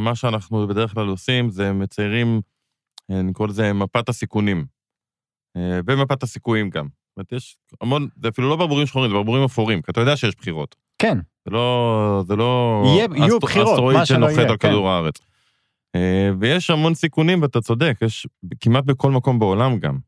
[0.00, 2.40] מה שאנחנו בדרך כלל עושים זה מציירים,
[3.10, 4.64] אה, נקרא לזה מפת הסיכונים.
[5.56, 6.84] אה, ומפת הסיכויים גם.
[6.86, 10.16] זאת אומרת, יש המון, זה אפילו לא ברבורים שחורים, זה ברבורים אפורים, כי אתה יודע
[10.16, 10.76] שיש בחירות.
[10.98, 12.22] כן, זה לא...
[12.26, 12.82] זה לא...
[12.86, 14.68] יהיה- יהיו בחירות, אסטרואיד מה שלא שנוחת יהיה, על כן.
[14.68, 15.14] כדור הארץ.
[15.94, 18.26] אה, ויש המון סיכונים, ואתה צודק, יש
[18.60, 19.98] כמעט בכל מקום בעולם גם.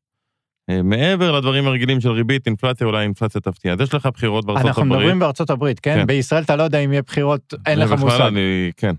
[0.70, 3.72] אה, מעבר לדברים הרגילים של ריבית, אינפלציה, אולי אינפלציה תפתיע.
[3.72, 4.98] אז יש לך בחירות בארצות אנחנו הברית.
[4.98, 5.96] מדברים בארצות הברית, כן?
[6.00, 6.06] כן.
[6.06, 8.20] בישראל אתה לא יודע אם יהיה בחירות, אין לך בכלל מושג.
[8.20, 8.94] אני, כן.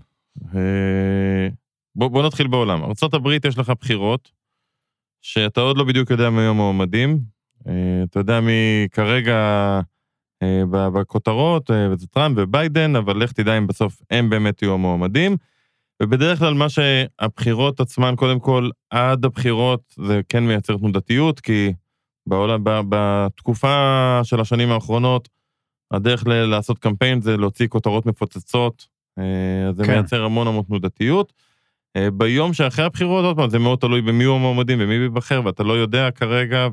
[0.54, 1.48] אה,
[1.96, 2.82] בוא, בוא נתחיל בעולם.
[2.82, 4.30] ארה"ב יש לך בחירות,
[5.22, 7.18] שאתה עוד לא בדיוק יודע מי המועמדים.
[7.68, 7.72] אה,
[8.04, 9.80] אתה יודע מי כרגע
[10.68, 15.36] בכותרות, וזה טראמפ וביידן, אבל לך תדע אם בסוף הם באמת יהיו המועמדים.
[16.02, 21.72] ובדרך כלל מה שהבחירות עצמן, קודם כל, עד הבחירות זה כן מייצר תנודתיות, כי
[22.26, 25.28] בעולם, ב- בתקופה של השנים האחרונות,
[25.90, 28.86] הדרך ל- לעשות קמפיין זה להוציא כותרות מפוצצות,
[29.18, 29.92] אה, אז זה כן.
[29.92, 31.32] מייצר המון המון תנודתיות.
[31.96, 35.62] אה, ביום שאחרי הבחירות, עוד פעם, זה מאוד תלוי במי הוא המועמדים ומי ייבחר, ואתה
[35.62, 36.68] לא יודע כרגע,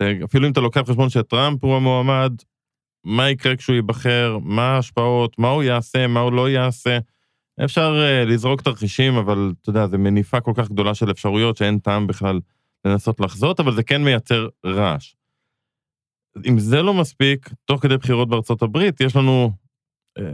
[0.00, 2.32] ואפילו אם אתה לוקח בחשבון שטראמפ הוא המועמד,
[3.04, 6.98] מה יקרה כשהוא ייבחר, מה ההשפעות, מה הוא יעשה, מה הוא לא יעשה.
[7.64, 11.78] אפשר אה, לזרוק תרחישים, אבל אתה יודע, זו מניפה כל כך גדולה של אפשרויות שאין
[11.78, 12.40] טעם בכלל
[12.84, 15.14] לנסות לחזות, אבל זה כן מייצר רעש.
[16.48, 19.50] אם זה לא מספיק, תוך כדי בחירות בארצות הברית, יש לנו,
[20.18, 20.24] אה,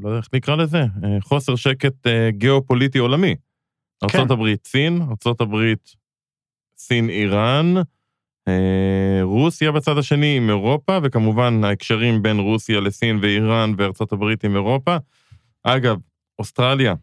[0.00, 3.34] לא יודע איך נקרא לזה, אה, חוסר שקט אה, גיאופוליטי עולמי.
[4.02, 5.94] ארצות הברית, סין, ארצות הברית,
[6.76, 7.74] סין, איראן,
[8.48, 14.56] אה, רוסיה בצד השני עם אירופה, וכמובן ההקשרים בין רוסיה לסין ואיראן וארצות הברית עם
[14.56, 14.96] אירופה.
[15.62, 15.96] אגב,
[16.40, 16.94] אוסטרליה,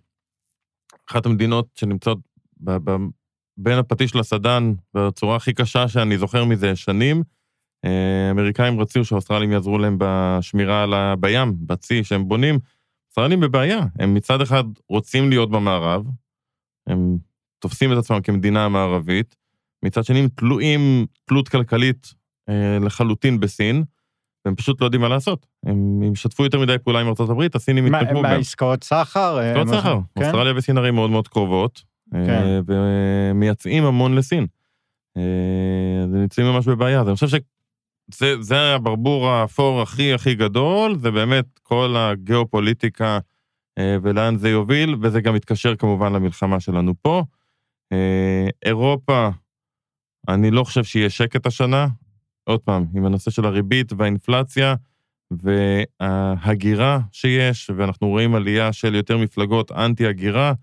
[1.10, 2.20] אחת המדינות שנמצאות
[2.60, 3.08] ב- ב-
[3.58, 7.24] בין הפטיש לסדן בצורה הכי קשה שאני זוכר מזה שנים.
[7.86, 11.16] אה, האמריקאים רצו שהאוסטרלים יעזרו להם בשמירה על ה...
[11.16, 12.60] בים, בצי שהם בונים.
[13.08, 16.06] אוסטרלים בבעיה, הם מצד אחד רוצים להיות במערב,
[16.88, 17.18] הם
[17.60, 19.36] תופסים את עצמם כמדינה מערבית,
[19.84, 22.14] מצד שני הם תלויים תלות כלכלית
[22.50, 23.84] אה, לחלוטין בסין,
[24.46, 25.46] והם פשוט לא יודעים מה לעשות.
[25.66, 28.40] הם הם ישתפו יותר מדי פעולה עם ארה"ב, הסינים מה- יתקדמו מה, בהם.
[28.40, 29.40] עסקאות סחר?
[29.40, 29.98] אה, עסקאות סחר.
[30.16, 30.24] כן?
[30.26, 32.30] אוסטרליה וסין הרי מאוד מאוד קרובות, כן.
[32.30, 34.48] אה, ומייצאים המון לסין.
[35.18, 35.24] אה,
[36.04, 37.02] אז הם נמצאים ממש בבעיה.
[37.02, 37.28] אז אני חושב
[38.12, 43.20] שזה זה הברבור האפור הכי הכי גדול, זה באמת כל הגיאופוליטיקה
[43.80, 47.24] ולאן זה יוביל, וזה גם מתקשר כמובן למלחמה שלנו פה.
[48.66, 49.30] אירופה,
[50.28, 51.88] אני לא חושב שיהיה שקט השנה.
[52.48, 54.76] עוד פעם, עם הנושא של הריבית והאינפלציה,
[55.32, 60.54] וההגירה שיש, ואנחנו רואים עלייה של יותר מפלגות אנטי-הגירה,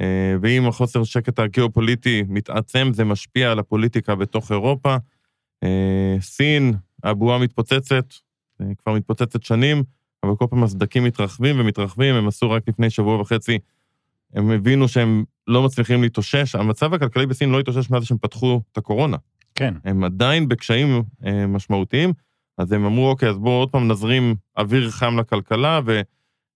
[0.00, 4.96] אה, ואם החוסר שקט הגיאופוליטי מתעצם, זה משפיע על הפוליטיקה בתוך אירופה.
[5.62, 6.74] אה, סין,
[7.04, 8.04] הבועה מתפוצצת,
[8.60, 9.82] אה, כבר מתפוצצת שנים,
[10.22, 13.58] אבל כל פעם הסדקים מתרחבים ומתרחבים, הם עשו רק לפני שבוע וחצי,
[14.34, 16.54] הם הבינו שהם לא מצליחים להתאושש.
[16.54, 19.16] המצב הכלכלי בסין לא התאושש מאז שהם פתחו את הקורונה.
[19.54, 19.74] כן.
[19.84, 22.12] הם עדיין בקשיים אה, משמעותיים,
[22.58, 25.80] אז הם אמרו, אוקיי, אז בואו עוד פעם נזרים אוויר חם לכלכלה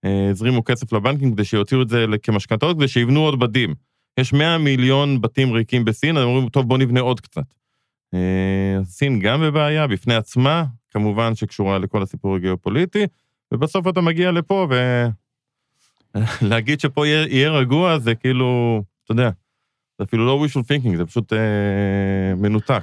[0.05, 3.75] והזרימו כסף לבנקים כדי שיוציאו את זה כמשכנתאות, כדי שיבנו עוד בתים.
[4.21, 7.55] יש 100 מיליון בתים ריקים בסין, אז הם אומרים, טוב, בואו נבנה עוד קצת.
[8.15, 13.07] אה, סין גם בבעיה בפני עצמה, כמובן שקשורה לכל הסיפור הגיאופוליטי,
[13.53, 14.69] ובסוף אתה מגיע לפה,
[16.15, 19.31] ולהגיד שפה יהיה, יהיה רגוע, זה כאילו, אתה יודע,
[19.99, 22.83] זה אפילו לא wishful thinking, זה פשוט אה, מנותק.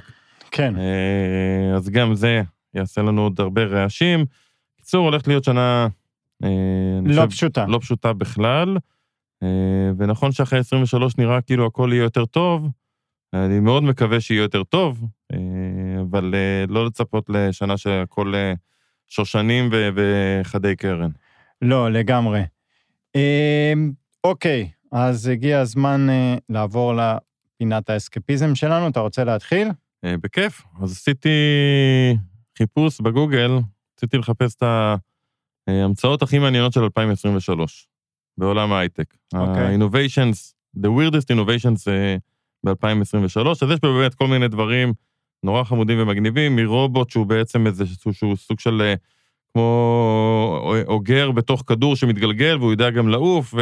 [0.50, 0.74] כן.
[0.76, 2.42] אה, אז גם זה
[2.74, 4.24] יעשה לנו עוד הרבה רעשים.
[4.76, 5.88] קיצור, הולכת להיות שנה...
[6.44, 6.48] אה,
[7.04, 7.66] לא חושב, פשוטה.
[7.68, 8.76] לא פשוטה בכלל,
[9.42, 9.48] אה,
[9.98, 12.68] ונכון שאחרי 23 נראה כאילו הכל יהיה יותר טוב,
[13.34, 15.38] אני מאוד מקווה שיהיה יותר טוב, אה,
[16.10, 18.52] אבל אה, לא לצפות לשנה שהכל אה,
[19.08, 21.10] שושנים ו- וחדי קרן.
[21.62, 22.42] לא, לגמרי.
[23.14, 23.92] אמ,
[24.24, 28.88] אוקיי, אז הגיע הזמן אה, לעבור לפינת האסקפיזם שלנו.
[28.88, 29.68] אתה רוצה להתחיל?
[30.04, 30.62] אה, בכיף.
[30.82, 31.28] אז עשיתי
[32.58, 33.50] חיפוש בגוגל,
[33.96, 34.62] רציתי לחפש את
[35.68, 37.88] ההמצאות הכי מעניינות של 2023
[38.38, 39.14] בעולם ההייטק.
[39.34, 39.62] אוקיי.
[39.62, 42.16] ה-innovations, the weirdest innovations אה,
[42.64, 44.92] ב-2023, אז יש פה באמת כל מיני דברים
[45.42, 48.94] נורא חמודים ומגניבים, מרובוט שהוא בעצם איזה שהוא סוג של אה,
[49.52, 53.54] כמו אוגר בתוך כדור שמתגלגל והוא יודע גם לעוף,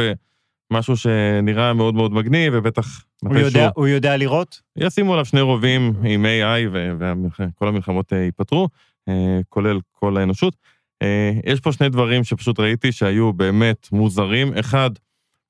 [0.73, 4.61] ומשהו שנראה מאוד מאוד מגניב, ובטח הוא יודע, הוא יודע לראות?
[4.77, 8.69] ישימו עליו שני רובים עם AI וכל המלחמות אה, ייפתרו,
[9.09, 10.55] אה, כולל כל האנושות.
[11.01, 14.57] אה, יש פה שני דברים שפשוט ראיתי שהיו באמת מוזרים.
[14.57, 14.89] אחד,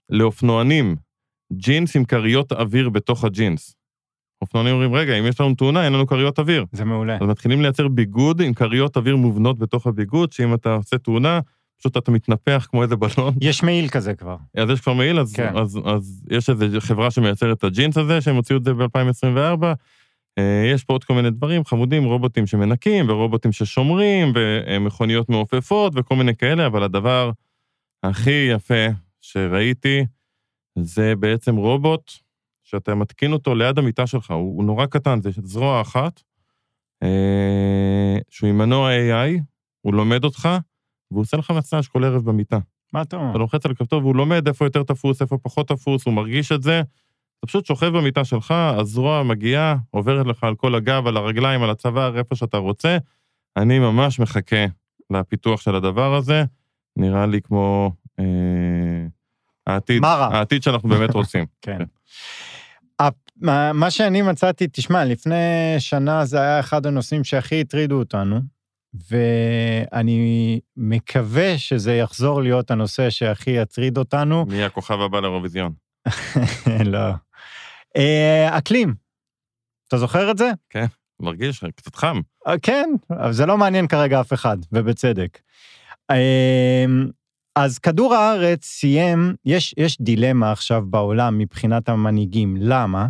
[0.10, 0.96] לאופנוענים,
[1.54, 3.76] ג'ינס עם כריות אוויר בתוך הג'ינס.
[4.42, 6.66] אופנוענים אומרים, רגע, אם יש לנו תאונה, אין לנו כריות אוויר.
[6.72, 7.16] זה מעולה.
[7.16, 11.40] אז מתחילים לייצר ביגוד עם כריות אוויר מובנות בתוך הביגוד, שאם אתה עושה תאונה,
[11.84, 13.34] פשוט אתה מתנפח כמו איזה בלון.
[13.42, 14.38] יש מעיל כזה כבר.
[14.58, 15.58] אז יש כבר מעיל, אז, כן.
[15.58, 19.66] אז, אז יש איזו חברה שמייצרת את הג'ינס הזה, שהם הוציאו את זה ב-2024.
[20.74, 26.36] יש פה עוד כל מיני דברים חמודים, רובוטים שמנקים, ורובוטים ששומרים, ומכוניות מעופפות, וכל מיני
[26.36, 27.32] כאלה, אבל הדבר
[28.04, 28.86] הכי יפה
[29.22, 30.06] שראיתי,
[30.80, 32.12] זה בעצם רובוט
[32.64, 36.22] שאתה מתקין אותו ליד המיטה שלך, הוא, הוא נורא קטן, זה זרוע אחת,
[37.04, 39.42] אה, שהוא עם מנוע AI,
[39.82, 40.50] הוא לומד אותך,
[41.14, 42.58] והוא עושה לך מסאז' כל ערב במיטה.
[42.94, 43.30] מה אתה אומר?
[43.32, 46.64] אתה לוחץ על הכפתור והוא לומד איפה יותר תפוס, איפה פחות תפוס, הוא מרגיש את
[46.64, 46.80] זה.
[47.40, 51.70] אתה פשוט שוכב במיטה שלך, הזרוע מגיעה, עוברת לך על כל הגב, על הרגליים, על
[51.70, 52.98] הצוואר, איפה שאתה רוצה.
[53.58, 54.66] אני ממש מחכה
[55.10, 56.44] לפיתוח של הדבר הזה.
[56.98, 58.26] נראה לי כמו אה,
[59.68, 60.38] העתיד, מה רע?
[60.38, 61.46] העתיד שאנחנו באמת רוצים.
[61.62, 61.78] כן.
[63.42, 65.36] מה- מה שאני מצאתי, תשמע, לפני
[65.80, 68.40] שנה זה היה אחד הנושאים שהכי הטרידו אותנו,
[69.10, 74.46] ואני מקווה שזה יחזור להיות הנושא שהכי יטריד אותנו.
[74.46, 75.74] מי הכוכב הבא לאירוויזיון?
[76.94, 77.12] לא.
[77.98, 78.94] אה, אקלים.
[79.88, 80.52] אתה זוכר את זה?
[81.20, 82.22] מרגיש קצת חם.
[82.48, 85.40] אה, כן, אבל זה לא מעניין כרגע אף אחד, ובצדק.
[86.12, 86.86] אה,
[87.56, 92.56] אז כדור הארץ סיים, יש, יש דילמה עכשיו בעולם מבחינת המנהיגים.
[92.60, 93.08] למה?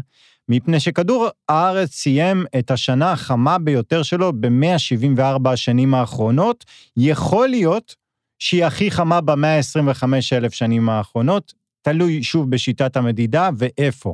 [0.55, 6.65] מפני שכדור הארץ סיים את השנה החמה ביותר שלו ב-174 השנים האחרונות.
[6.97, 7.95] יכול להיות
[8.39, 14.13] שהיא הכי חמה ב-125 אלף שנים האחרונות, תלוי שוב בשיטת המדידה ואיפה.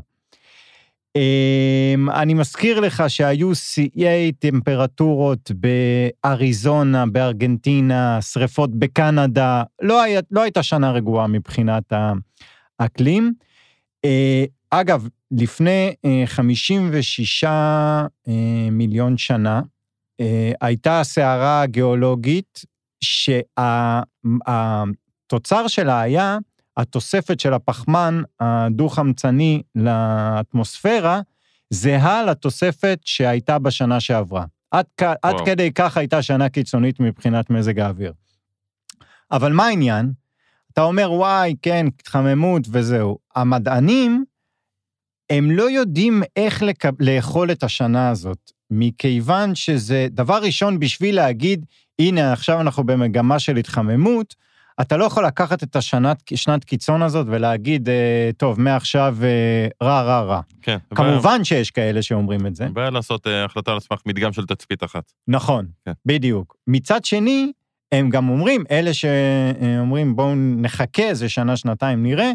[1.16, 10.64] אמ, אני מזכיר לך שהיו שיאי טמפרטורות באריזונה, בארגנטינה, שריפות בקנדה, לא, היה, לא הייתה
[10.64, 11.94] שנה רגועה מבחינת
[12.80, 13.34] האקלים.
[14.74, 18.04] אה, אגב, לפני אה, 56 אה,
[18.72, 19.62] מיליון שנה,
[20.20, 22.66] אה, הייתה סערה גיאולוגית
[25.32, 26.38] שהתוצר שלה היה
[26.78, 31.22] התוספת של הפחמן הדו-חמצני לאטמוספירה
[31.70, 34.46] זהה לתוספת שהייתה בשנה שעברה.
[34.72, 38.14] עד, כ- עד כדי כך הייתה שנה קיצונית מבחינת מזג האוויר.
[39.32, 40.12] אבל מה העניין?
[40.74, 43.18] אתה אומר, וואי, כן, התחממות וזהו.
[43.36, 44.26] המדענים,
[45.30, 46.86] הם לא יודעים איך לק...
[47.00, 51.66] לאכול את השנה הזאת, מכיוון שזה דבר ראשון בשביל להגיד,
[52.00, 54.36] הנה, עכשיו אנחנו במגמה של התחממות,
[54.82, 60.02] אתה לא יכול לקחת את השנת שנת קיצון הזאת ולהגיד, אה, טוב, מעכשיו אה, רע,
[60.02, 60.42] רע, רע.
[60.62, 60.78] כן.
[60.96, 62.68] כמובן שיש כאלה שאומרים את זה.
[62.74, 65.12] בעיה לעשות אה, החלטה על סמך מדגם של תצפית אחת.
[65.28, 65.92] נכון, כן.
[66.06, 66.56] בדיוק.
[66.68, 67.52] מצד שני,
[67.92, 72.32] הם גם אומרים, אלה שאומרים, בואו נחכה איזה שנה, שנתיים, נראה,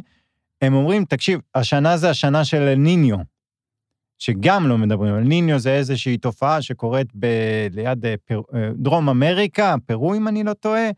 [0.63, 3.17] הם אומרים, תקשיב, השנה זה השנה של ניניו,
[4.19, 5.15] שגם לא מדברים.
[5.15, 10.29] אל ניניו זה איזושהי תופעה שקורית ב- ליד אה, פר, אה, דרום אמריקה, פרו, אם
[10.29, 10.91] אני לא טועה,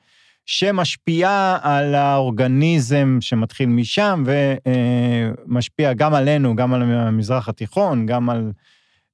[0.46, 8.52] שמשפיעה על האורגניזם שמתחיל משם, ומשפיע גם עלינו, גם על המזרח התיכון, גם על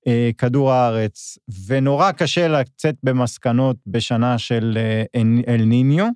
[0.07, 4.79] אה, כדור הארץ, ונורא קשה לצאת במסקנות בשנה של
[5.15, 6.07] אה, אל ניניו.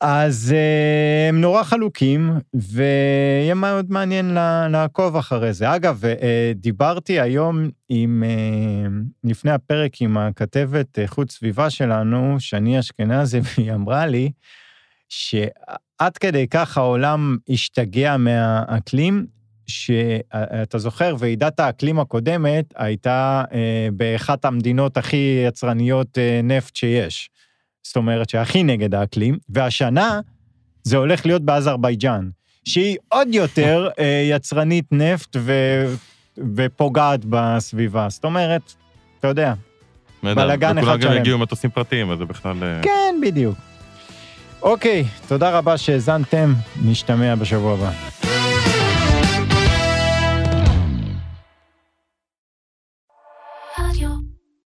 [0.00, 4.36] אז uh, הם נורא חלוקים, ויהיה מאוד מעניין
[4.70, 5.74] לעקוב אחרי זה.
[5.74, 6.08] אגב, uh,
[6.54, 14.06] דיברתי היום עם, uh, לפני הפרק עם הכתבת איכות סביבה שלנו, שני אשכנזי, והיא אמרה
[14.06, 14.30] לי
[15.08, 19.26] שעד כדי כך העולם השתגע מהאקלים,
[19.66, 23.44] שאתה זוכר, ועידת האקלים הקודמת הייתה
[23.92, 27.30] באחת המדינות הכי יצרניות נפט שיש.
[27.84, 30.20] זאת אומרת שהכי נגד האקלים, והשנה
[30.82, 32.28] זה הולך להיות באזרבייג'אן,
[32.64, 35.52] שהיא עוד יותר אה, יצרנית נפט ו...
[36.56, 38.06] ופוגעת בסביבה.
[38.10, 38.72] זאת אומרת,
[39.18, 39.54] אתה יודע,
[40.22, 40.96] בלאגן אחד שלם.
[40.96, 42.56] וכולם גם יגיעו מטוסים פרטיים, אז זה בכלל...
[42.62, 43.54] אה, כן, בדיוק.
[44.62, 46.54] אוקיי, תודה רבה שהאזנתם,
[46.84, 48.53] נשתמע בשבוע הבא.